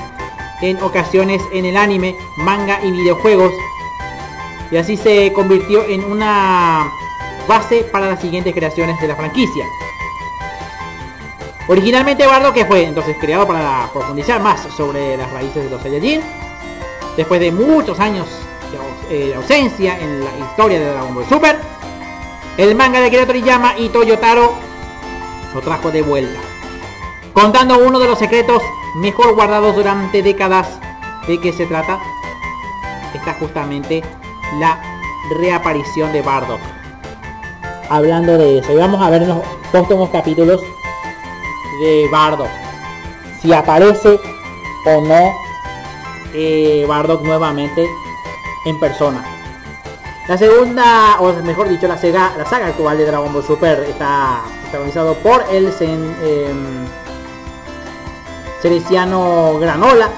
[0.60, 3.50] en ocasiones en el anime, manga y videojuegos.
[4.70, 6.92] Y así se convirtió en una
[7.48, 9.64] base para las siguientes creaciones de la franquicia.
[11.68, 16.20] Originalmente Bardo que fue entonces creado para profundizar más sobre las raíces de los Saiyajin.
[17.16, 18.28] Después de muchos años
[19.08, 21.58] de eh, ausencia en la historia de Dragon Ball Super.
[22.58, 24.71] El manga de Akira Toriyama y Toyotaro
[25.54, 26.40] lo trajo de vuelta.
[27.32, 28.62] Contando uno de los secretos
[28.96, 30.78] mejor guardados durante décadas.
[31.26, 31.98] ¿De qué se trata?
[33.14, 34.02] Está justamente
[34.58, 34.80] la
[35.38, 36.60] reaparición de Bardock.
[37.88, 39.38] Hablando de eso, y vamos a ver los
[39.70, 40.60] próximos capítulos
[41.80, 42.48] de Bardock.
[43.40, 44.18] Si aparece
[44.86, 45.34] o no
[46.34, 47.88] eh, Bardock nuevamente
[48.64, 49.41] en persona.
[50.28, 54.40] La segunda, o mejor dicho, la saga, la saga actual de Dragon Ball Super está
[54.62, 56.86] protagonizado por el Sen, em,
[58.60, 60.08] Cereciano Granola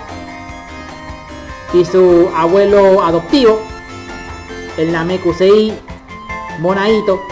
[1.73, 3.59] y su abuelo adoptivo,
[4.77, 5.73] el Namekusei
[6.59, 7.23] Monaito.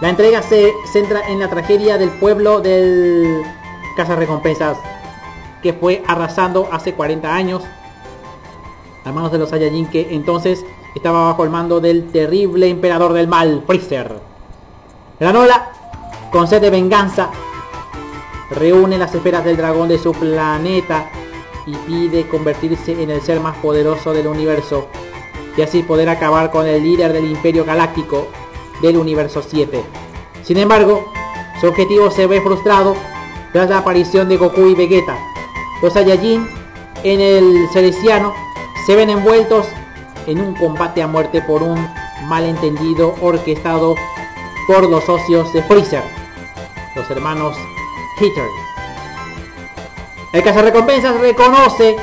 [0.00, 3.44] La entrega se centra en la tragedia del pueblo del
[3.96, 4.78] Recompensas
[5.62, 7.64] que fue arrasando hace 40 años
[9.08, 10.64] a manos de los Saiyajin que entonces
[10.94, 14.20] estaba bajo el mando del terrible emperador del mal, Freezer.
[15.18, 15.72] Granola,
[16.30, 17.30] con sed de venganza,
[18.50, 21.10] reúne las esferas del dragón de su planeta
[21.66, 24.88] y pide convertirse en el ser más poderoso del universo
[25.56, 28.28] y así poder acabar con el líder del imperio galáctico
[28.80, 29.82] del universo 7.
[30.42, 31.10] Sin embargo,
[31.60, 32.94] su objetivo se ve frustrado
[33.52, 35.18] tras la aparición de Goku y Vegeta.
[35.82, 36.46] Los Saiyajin
[37.02, 38.47] en el Celestiano
[38.88, 39.66] se ven envueltos
[40.26, 41.78] en un combate a muerte por un
[42.24, 43.94] malentendido orquestado
[44.66, 46.02] por los socios de Freezer,
[46.94, 47.54] los hermanos
[48.18, 48.48] Hitter.
[50.32, 51.96] El cazarrecompensas reconoce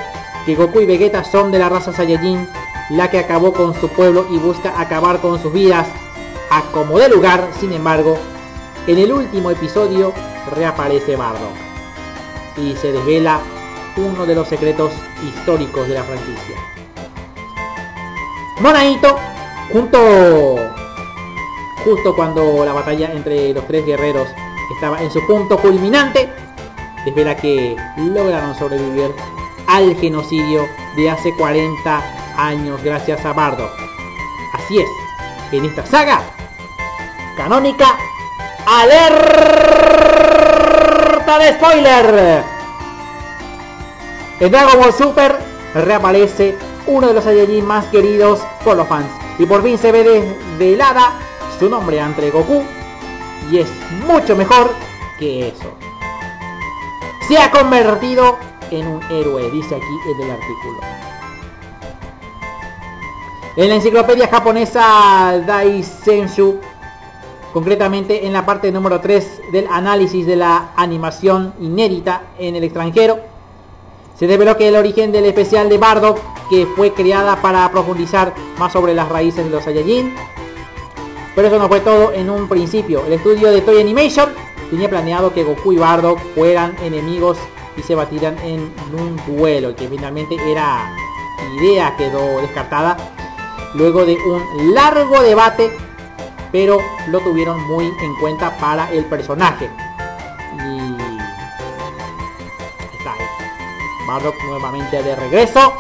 [0.46, 2.48] que Goku y Vegeta son de la raza Saiyajin,
[2.92, 5.88] la que acabó con su pueblo y busca acabar con sus vidas
[6.52, 7.50] a como de lugar.
[7.60, 8.16] Sin embargo,
[8.86, 10.14] en el último episodio
[10.56, 11.56] reaparece Bardock.
[12.58, 13.40] y se desvela
[13.98, 14.92] uno de los secretos
[15.24, 16.75] históricos de la franquicia.
[18.60, 19.18] Monaito,
[19.72, 20.56] junto
[21.84, 24.28] justo cuando la batalla entre los tres guerreros
[24.74, 26.30] estaba en su punto culminante,
[27.06, 29.14] desvela que lograron sobrevivir
[29.68, 32.02] al genocidio de hace 40
[32.38, 33.70] años gracias a Bardo.
[34.54, 34.90] Así es,
[35.52, 36.22] en esta saga
[37.36, 37.98] canónica,
[38.66, 38.98] alerta
[41.40, 42.44] de spoiler.
[44.40, 45.38] En Dragon Ball Super
[45.74, 46.58] reaparece
[46.88, 49.08] uno de los Saiyajin más queridos por los fans.
[49.40, 51.14] Y por fin se ve desvelada
[51.60, 52.64] su nombre ante Goku.
[53.52, 53.68] Y es
[54.08, 54.72] mucho mejor
[55.20, 55.74] que eso.
[57.28, 58.38] Se ha convertido
[58.72, 60.80] en un héroe, dice aquí en el artículo.
[63.58, 66.60] En la enciclopedia japonesa Daisenshu,
[67.54, 73.35] concretamente en la parte número 3 del análisis de la animación inédita en el extranjero,
[74.18, 76.20] se develó que el origen del especial de Bardock,
[76.50, 80.16] que fue creada para profundizar más sobre las raíces de los Saiyajin.
[81.36, 83.04] Pero eso no fue todo en un principio.
[83.06, 84.30] El estudio de Toy Animation
[84.70, 87.38] tenía planeado que Goku y Bardock fueran enemigos
[87.78, 90.96] y se batieran en un duelo, que finalmente era
[91.60, 92.98] idea quedó descartada
[93.76, 95.72] luego de un largo debate,
[96.52, 96.80] pero
[97.10, 99.70] lo tuvieron muy en cuenta para el personaje.
[104.08, 105.74] Bardock nuevamente de regreso.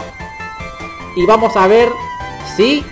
[1.16, 1.90] Y vamos a ver
[2.56, 2.84] si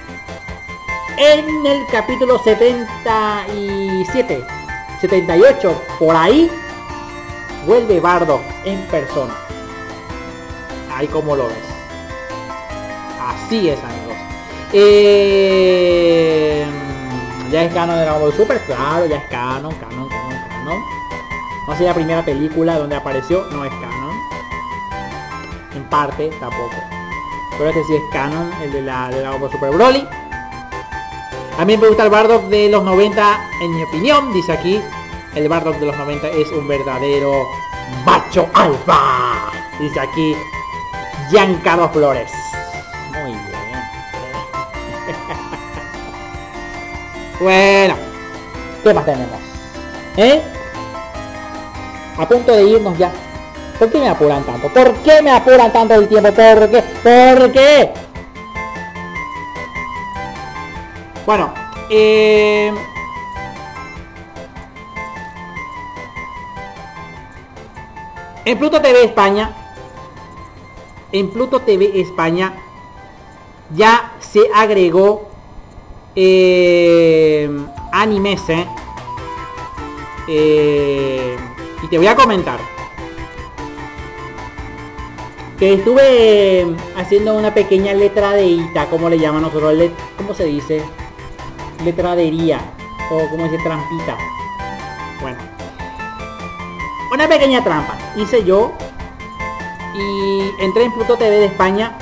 [1.17, 4.43] en el capítulo 77,
[5.01, 6.49] 78, por ahí,
[7.65, 9.35] vuelve Bardock en persona.
[10.95, 11.57] Ahí como lo ves.
[13.21, 14.15] Así es, amigos.
[14.73, 16.65] Eh,
[17.51, 20.83] ya es canon de Dragon Ball Super, claro, ya es canon, canon, canon, canon.
[21.67, 23.92] No sé la primera película donde apareció, no es canon.
[25.75, 26.75] En parte, tampoco.
[27.57, 30.07] Pero este sí es canon, el de la de Ball Super Broly.
[31.57, 34.81] A mí me gusta el Bardock de los 90, en mi opinión, dice aquí.
[35.35, 37.47] El Bardock de los 90 es un verdadero
[38.05, 39.51] macho alfa.
[39.79, 40.35] Dice aquí
[41.29, 42.31] Giancarlo Flores.
[43.11, 43.43] Muy bien.
[47.39, 47.95] bueno,
[48.83, 49.39] ¿qué más tenemos?
[50.17, 50.41] ¿Eh?
[52.17, 53.11] A punto de irnos ya.
[53.79, 54.69] ¿Por qué me apuran tanto?
[54.69, 56.31] ¿Por qué me apuran tanto el tiempo?
[56.31, 56.83] ¿Por qué?
[57.03, 57.93] ¿Por qué?
[61.25, 61.53] Bueno,
[61.89, 62.73] eh...
[68.45, 69.51] En Pluto TV España,
[71.13, 72.53] en Pluto TV España
[73.73, 75.29] ya se agregó
[76.13, 77.49] eh,
[77.93, 78.67] animes, ¿eh?
[80.27, 81.37] Eh,
[81.81, 82.72] y te voy a comentar
[85.57, 86.65] que estuve
[86.95, 90.81] haciendo una pequeña letradeita, como le llaman nosotros, ¿cómo se dice?
[91.83, 92.59] Letradería
[93.11, 94.17] o como dice trampita.
[95.21, 95.37] Bueno,
[97.11, 98.73] una pequeña trampa hice yo
[99.95, 101.97] y entré en Pluto TV de España.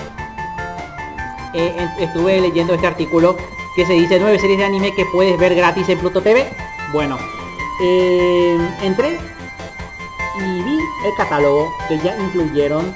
[1.54, 3.36] Eh, estuve leyendo este artículo
[3.76, 6.50] que se dice nueve series de anime que puedes ver gratis en Pluto TV.
[6.94, 7.18] Bueno,
[7.82, 9.20] eh, entré
[10.38, 12.96] y vi el catálogo que ya incluyeron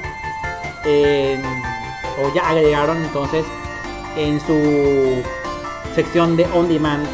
[0.85, 3.45] o ya agregaron entonces
[4.15, 5.23] en su
[5.93, 7.05] sección de on demand.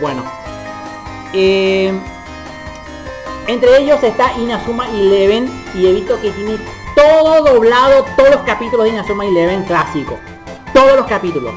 [0.00, 0.22] Bueno,
[1.32, 1.92] eh,
[3.46, 6.58] entre ellos está Inazuma Eleven y he visto que tiene
[6.94, 10.18] todo doblado, todos los capítulos de Inazuma Eleven clásico.
[10.72, 11.54] Todos los capítulos.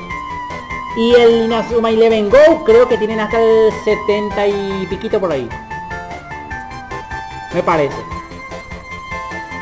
[0.95, 5.49] Y el Inazuma Eleven Go creo que tienen hasta el 70 y piquito por ahí.
[7.53, 8.18] Me parece.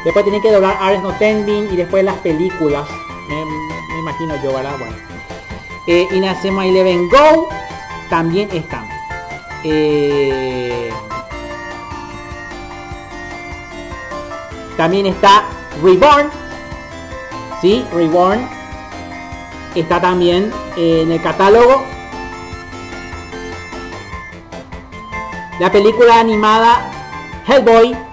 [0.03, 2.88] Después tienen que doblar Ares no Tending y después las películas.
[3.28, 4.76] Me, imagino yo, ¿verdad?
[4.78, 4.95] Bueno.
[5.88, 7.49] Eh, Inazuma Eleven Go
[8.10, 8.88] también están.
[9.64, 10.90] Eh,
[14.78, 15.44] también está
[15.84, 16.30] Reborn.
[17.61, 18.48] Sí, Reborn.
[19.76, 21.84] Está también en el catálogo.
[25.60, 26.91] La película animada
[27.48, 28.06] Hellboy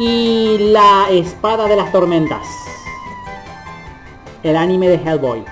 [0.00, 2.46] y la espada de las tormentas.
[4.42, 5.44] El anime de Hellboy.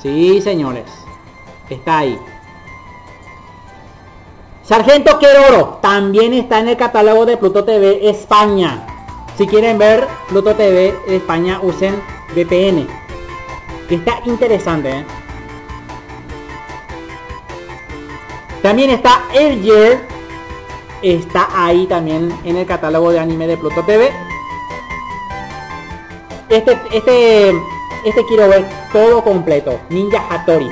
[0.00, 0.86] Sí, señores.
[1.68, 2.18] Está ahí.
[4.62, 8.86] Sargento Queroro también está en el catálogo de Pluto TV España.
[9.36, 12.00] Si quieren ver Pluto TV España, usen
[12.34, 12.86] VPN.
[13.90, 15.04] Está interesante, ¿eh?
[18.62, 20.08] También está Air
[21.02, 24.10] está ahí también en el catálogo de anime de Pluto TV.
[26.48, 27.50] Este, este,
[28.04, 29.78] este quiero ver todo completo.
[29.88, 30.68] Ninja Hattori.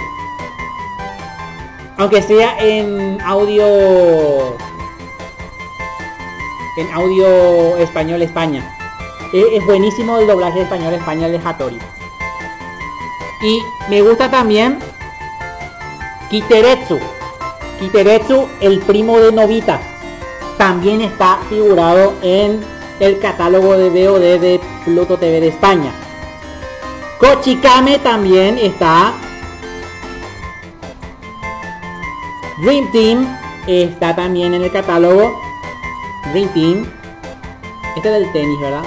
[1.97, 4.57] Aunque sea en audio
[6.77, 8.77] en audio español España.
[9.33, 11.79] E- Es buenísimo el doblaje español España de Hattori.
[13.43, 14.79] Y me gusta también
[16.31, 16.99] Kiteretsu.
[17.81, 19.81] Kiteretsu, el primo de Novita.
[20.59, 22.61] También está figurado en
[23.01, 25.93] el catálogo de VOD de Pluto TV de España.
[27.21, 29.13] Kochikame también está.
[32.63, 35.41] Dream Team está también en el catálogo.
[36.33, 36.87] Dream Team.
[37.97, 38.83] Este es del tenis, ¿verdad?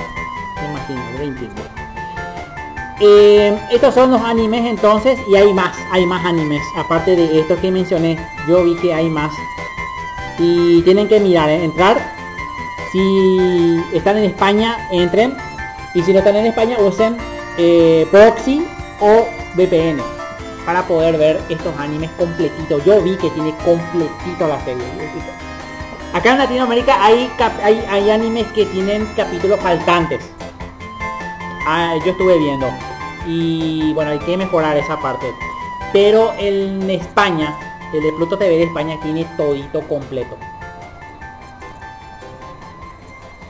[0.61, 1.72] Me imagino, Dream Team.
[3.03, 6.61] Eh, estos son los animes entonces y hay más, hay más animes.
[6.77, 8.18] Aparte de estos que mencioné,
[8.48, 9.34] yo vi que hay más.
[10.41, 11.63] Y tienen que mirar, ¿eh?
[11.63, 11.97] entrar.
[12.91, 15.38] Si están en España, entren.
[15.93, 17.15] Y si no están en España, usen
[17.57, 18.65] eh, proxy
[18.99, 20.01] o VPN
[20.65, 22.84] para poder ver estos animes completitos.
[22.85, 24.84] Yo vi que tiene completito la serie.
[26.13, 27.30] Acá en Latinoamérica hay,
[27.63, 30.23] hay, hay animes que tienen capítulos faltantes.
[31.68, 32.68] Ah, yo estuve viendo.
[33.27, 35.27] Y bueno, hay que mejorar esa parte.
[35.93, 40.38] Pero en España, el de Pluto TV de España tiene todito completo.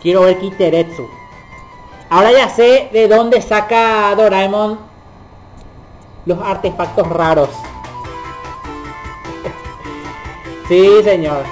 [0.01, 1.07] Quiero ver Kiteretsu.
[2.09, 4.79] Ahora ya sé de dónde saca Doraemon
[6.25, 7.49] los artefactos raros.
[10.67, 11.43] sí, señor.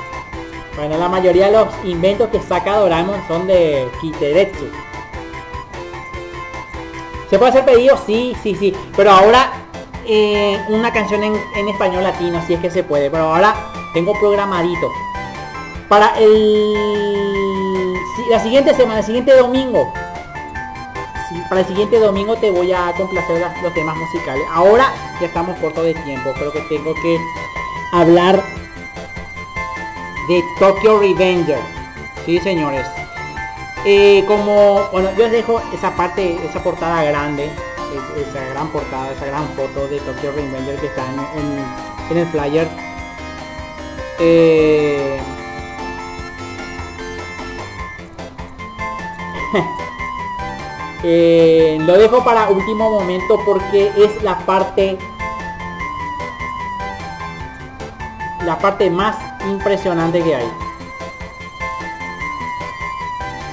[0.75, 4.69] Bueno, la mayoría de los inventos que saca Doraemon son de Kiteretsu.
[7.29, 7.97] ¿Se puede hacer pedido?
[8.05, 8.73] Sí, sí, sí.
[8.95, 9.68] Pero ahora
[10.09, 11.35] eh, una canción en,
[11.69, 13.09] español latino, si es que se puede.
[13.11, 13.55] Pero ahora
[13.93, 14.91] tengo programadito.
[15.87, 16.73] Para el
[18.29, 19.91] la siguiente semana, el siguiente domingo.
[21.47, 24.43] Para el siguiente domingo te voy a complacer las- los temas musicales.
[24.51, 26.31] Ahora ya estamos cortos de tiempo.
[26.33, 27.17] Creo que tengo que
[27.91, 28.43] hablar
[30.27, 31.59] de Tokyo Revenger.
[32.25, 32.85] Sí, señores.
[33.85, 37.49] Eh, como, bueno, yo les dejo esa parte, esa portada grande,
[38.17, 41.05] esa gran portada, esa gran foto de Tokyo Revenger que está
[42.11, 42.67] en el flyer.
[44.19, 45.21] Eh,
[51.03, 54.97] eh, lo dejo para último momento porque es la parte
[58.45, 59.15] la parte más
[59.47, 60.51] impresionante que hay.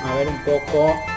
[0.05, 1.16] A ver un poco.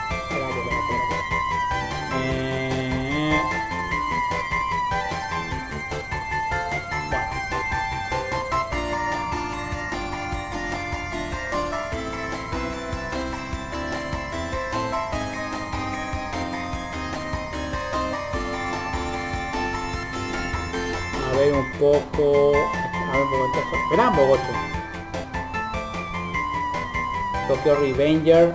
[27.69, 28.53] Tokyo Revenger.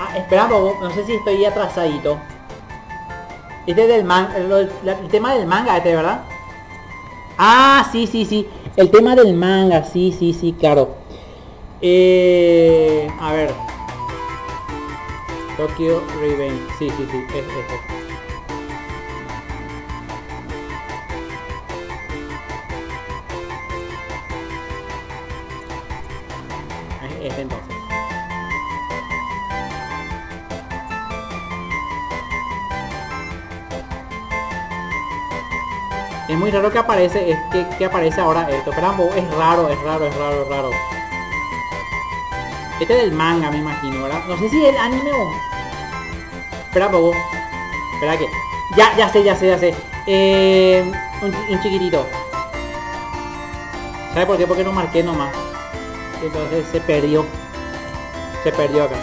[0.00, 2.18] Ah, espera, no sé si estoy atrasadito.
[3.66, 6.22] Este es del manga, el, el tema del manga este, ¿verdad?
[7.38, 8.48] Ah, sí, sí, sí.
[8.76, 10.96] El tema del manga, sí, sí, sí, claro.
[11.80, 13.52] Eh, a ver.
[15.56, 16.62] Tokyo Revenge.
[16.78, 17.18] Sí, sí, sí.
[17.30, 17.93] Es, es,
[36.54, 38.70] Raro que aparece, es que, que aparece ahora esto.
[38.70, 38.86] Pero
[39.16, 40.70] es raro, es raro, es raro, es raro.
[42.80, 44.20] Este es del manga, me imagino, ¿verdad?
[44.28, 45.32] No sé si el anime o...
[46.68, 47.12] Espera, bobo.
[47.94, 48.26] Espera que...
[48.76, 49.74] Ya, ya sé, ya sé, ya sé.
[50.06, 52.06] Eh, un chiquitito.
[54.12, 54.46] ¿Sabe por qué?
[54.46, 55.34] Porque no marqué nomás.
[56.22, 57.26] Entonces se perdió.
[58.44, 58.96] Se perdió acá.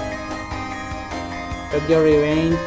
[1.69, 2.57] Tokyo Revenge.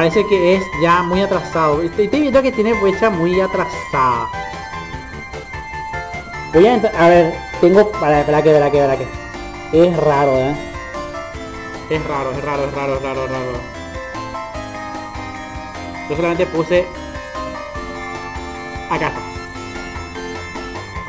[0.00, 1.82] parece que es ya muy atrasado.
[1.82, 4.30] Estoy, viendo que tiene fecha muy atrasada.
[6.54, 6.96] Voy a entrar.
[6.96, 7.92] A ver, tengo.
[7.92, 9.06] Para, para que, para que, para que.
[9.74, 10.56] Es raro, eh.
[11.90, 13.60] Es raro, es raro, es raro, es raro, es raro.
[16.08, 16.86] Yo solamente puse.
[18.88, 19.20] Acá está.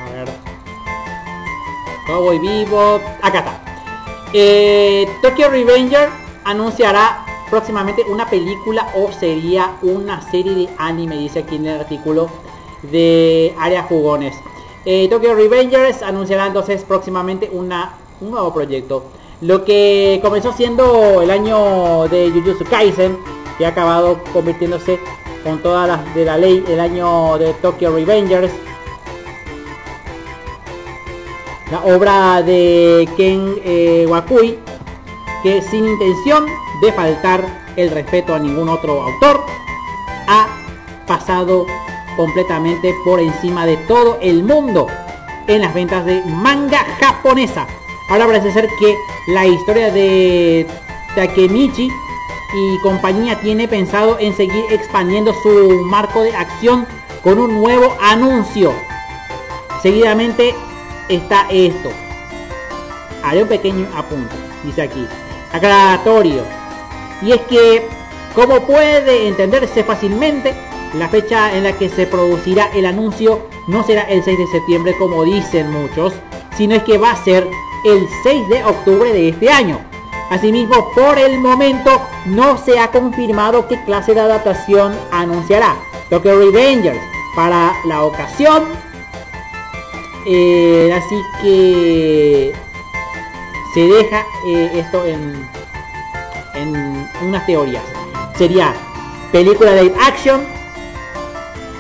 [0.01, 0.30] A ver.
[2.09, 2.99] No voy vivo.
[3.22, 3.61] Acá está.
[4.34, 6.09] Eh, Tokyo Revenger
[6.43, 12.30] anunciará próximamente una película o sería una serie de anime, dice aquí en el artículo
[12.82, 14.34] de Área Jugones.
[14.86, 19.03] Eh, Tokyo Revengers anunciará entonces próximamente una, un nuevo proyecto.
[19.41, 23.18] Lo que comenzó siendo el año de Jujutsu Kaisen,
[23.57, 24.99] que ha acabado convirtiéndose
[25.44, 28.52] con todas las de la ley el año de Tokyo Revengers.
[31.69, 34.57] La obra de Ken eh, Wakui,
[35.44, 36.45] que sin intención
[36.82, 37.44] de faltar
[37.76, 39.45] el respeto a ningún otro autor,
[40.28, 40.48] ha
[41.08, 41.66] pasado
[42.18, 44.88] completamente por encima de todo el mundo
[45.48, 47.68] en las ventas de manga japonesa.
[48.10, 48.95] Ahora parece ser que
[49.28, 50.68] la historia de
[51.16, 51.90] Takemichi
[52.53, 56.86] y compañía tiene pensado en seguir expandiendo su marco de acción
[57.24, 58.74] con un nuevo anuncio.
[59.82, 60.53] Seguidamente
[61.08, 61.90] está esto.
[63.24, 64.36] Haré un pequeño apunte.
[64.64, 65.08] Dice aquí.
[65.53, 66.60] Aclaratorio.
[67.22, 67.88] Y es que,
[68.34, 70.53] como puede entenderse fácilmente,
[70.93, 74.95] la fecha en la que se producirá el anuncio no será el 6 de septiembre
[74.98, 76.14] como dicen muchos,
[76.57, 77.48] sino es que va a ser
[77.85, 79.80] el 6 de octubre de este año.
[80.30, 85.76] Asimismo, por el momento no se ha confirmado qué clase de adaptación anunciará
[86.10, 86.99] Tokyo Revengers
[87.35, 88.64] para la ocasión.
[90.26, 92.53] Eh, así que
[93.73, 95.49] se deja eh, esto en,
[96.53, 96.90] en
[97.22, 97.84] unas teorías.
[98.38, 98.73] Sería
[99.32, 100.41] película de action,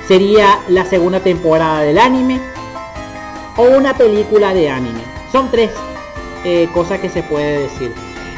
[0.07, 2.39] sería la segunda temporada del anime
[3.57, 5.01] o una película de anime.
[5.31, 5.71] Son tres
[6.43, 7.93] eh, cosas que se puede decir.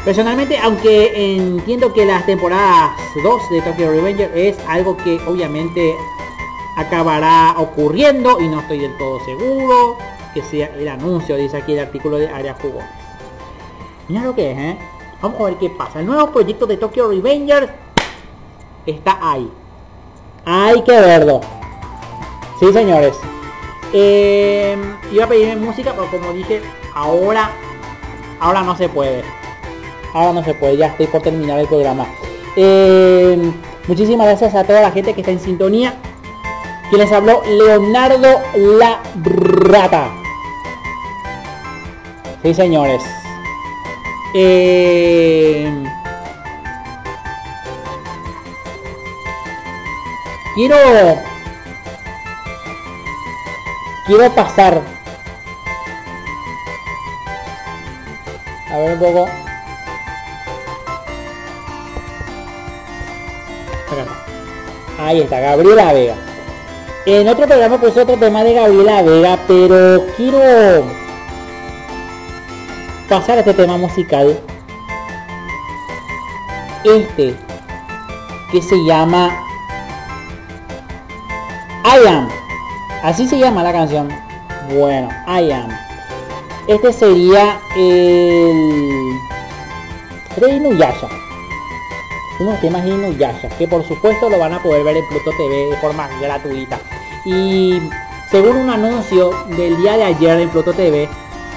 [0.05, 2.91] Personalmente, aunque entiendo que las temporadas
[3.23, 5.95] 2 de Tokyo Revenger es algo que obviamente
[6.76, 9.97] acabará ocurriendo y no estoy del todo seguro
[10.34, 12.89] que sea el anuncio, dice aquí el artículo de Área Jugones.
[14.10, 14.77] Mira lo que es, ¿eh?
[15.23, 16.01] Vamos a ver qué pasa.
[16.01, 17.69] El nuevo proyecto de Tokyo Revengers
[18.85, 19.49] está ahí.
[20.43, 21.39] Hay que verlo.
[22.59, 23.15] Sí, señores.
[23.93, 24.75] Eh,
[25.13, 26.61] iba a pedirme música, pero como dije,
[26.93, 27.51] ahora,
[28.41, 29.23] ahora no se puede.
[30.13, 32.05] Ahora no se puede, ya estoy por terminar el programa.
[32.57, 33.49] Eh,
[33.87, 35.93] muchísimas gracias a toda la gente que está en sintonía.
[36.89, 40.09] Quien les habló, Leonardo La Rata.
[42.43, 43.01] Sí, señores.
[44.35, 45.72] Eh,
[50.55, 50.76] quiero
[54.07, 54.81] quiero pasar.
[58.72, 59.30] A ver un poco.
[64.97, 66.15] Ahí está Gabriela Vega.
[67.05, 71.02] En otro programa puse otro tema de Gabriela Vega pero quiero
[73.14, 74.35] pasar a este tema musical.
[76.84, 77.35] Este
[78.52, 79.30] que se llama
[81.85, 82.27] I Am.
[83.03, 84.10] Así se llama la canción.
[84.73, 85.69] Bueno I Am.
[86.65, 89.14] Este sería el
[90.38, 91.07] de Inuyasha
[92.40, 95.69] unos temas de Inuyasha que por supuesto lo van a poder ver en Pluto TV
[95.69, 96.80] de forma gratuita.
[97.26, 97.80] Y
[98.31, 101.07] según un anuncio del día de ayer en Pluto TV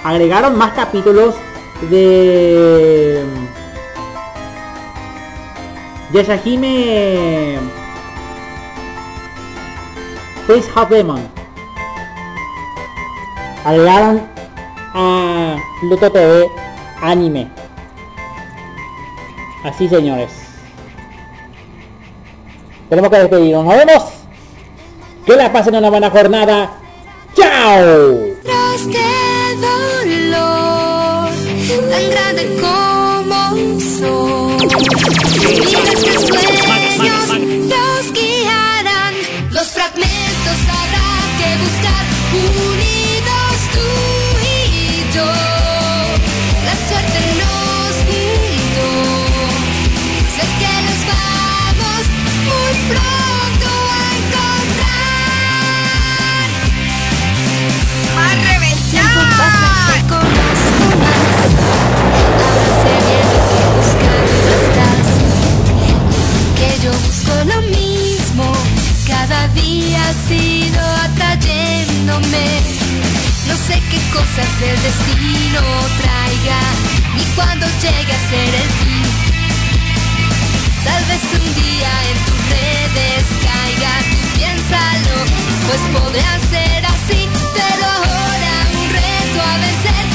[0.07, 1.35] agregaron más capítulos
[1.91, 3.25] de
[6.13, 7.59] Yashahime
[10.47, 11.29] Face Half Demon.
[13.65, 14.23] Agregaron
[14.95, 16.49] a Pluto TV
[17.03, 17.51] anime.
[19.65, 20.31] Así señores.
[22.89, 23.65] Tenemos que despedirnos.
[23.65, 24.05] Nos vemos.
[25.27, 26.71] Que la pasen una buena jornada.
[27.35, 29.16] Chao
[72.17, 75.61] No sé qué cosas el destino
[76.01, 76.61] traiga,
[77.15, 79.05] ni cuándo llegue a ser el fin.
[80.83, 83.95] Tal vez un día en tus redes caiga,
[84.35, 85.17] piénsalo,
[85.67, 90.07] pues podría ser así, pero ahora un reto a vencer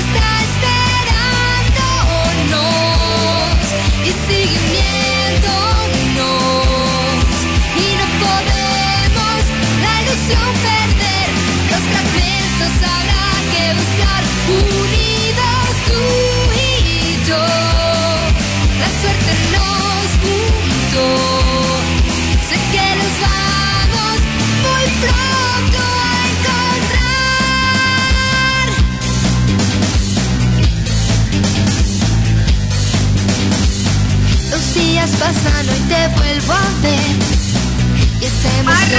[0.00, 3.52] está esperándonos oh,
[4.04, 4.56] y sigue
[5.36, 7.28] uniéndonos
[7.76, 9.40] y no podemos
[9.82, 11.21] la ilusión perder
[11.92, 16.02] fragmentos habrá que buscar unidos tú
[16.54, 16.66] y
[17.28, 17.44] yo.
[18.80, 21.08] La suerte nos juntó.
[22.48, 24.18] Sé que nos vamos
[24.66, 27.06] muy pronto a encontrar.
[34.50, 37.12] Los días pasan y te vuelvo a ver.
[38.20, 38.92] Y esta emoción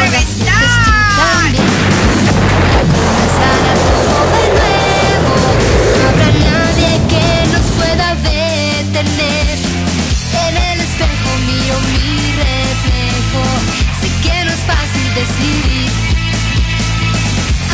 [2.91, 3.64] Comenzar
[6.07, 9.57] habrá nadie que nos pueda detener.
[10.47, 12.11] En el espejo mío, mi
[12.43, 13.43] reflejo,
[14.01, 15.91] sí que no es fácil decidir.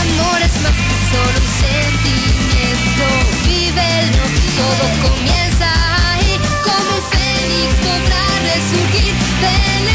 [0.03, 3.05] Amor es más que solo sentimiento,
[3.45, 4.39] vive el novio.
[4.61, 5.67] Todo comienza
[6.13, 6.97] ahí, como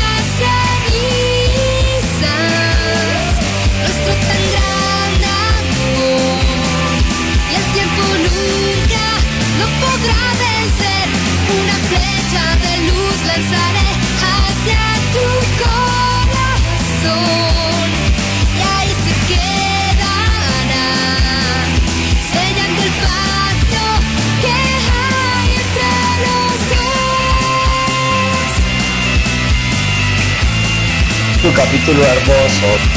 [0.08, 0.13] un.
[31.54, 32.94] capítulo hermoso.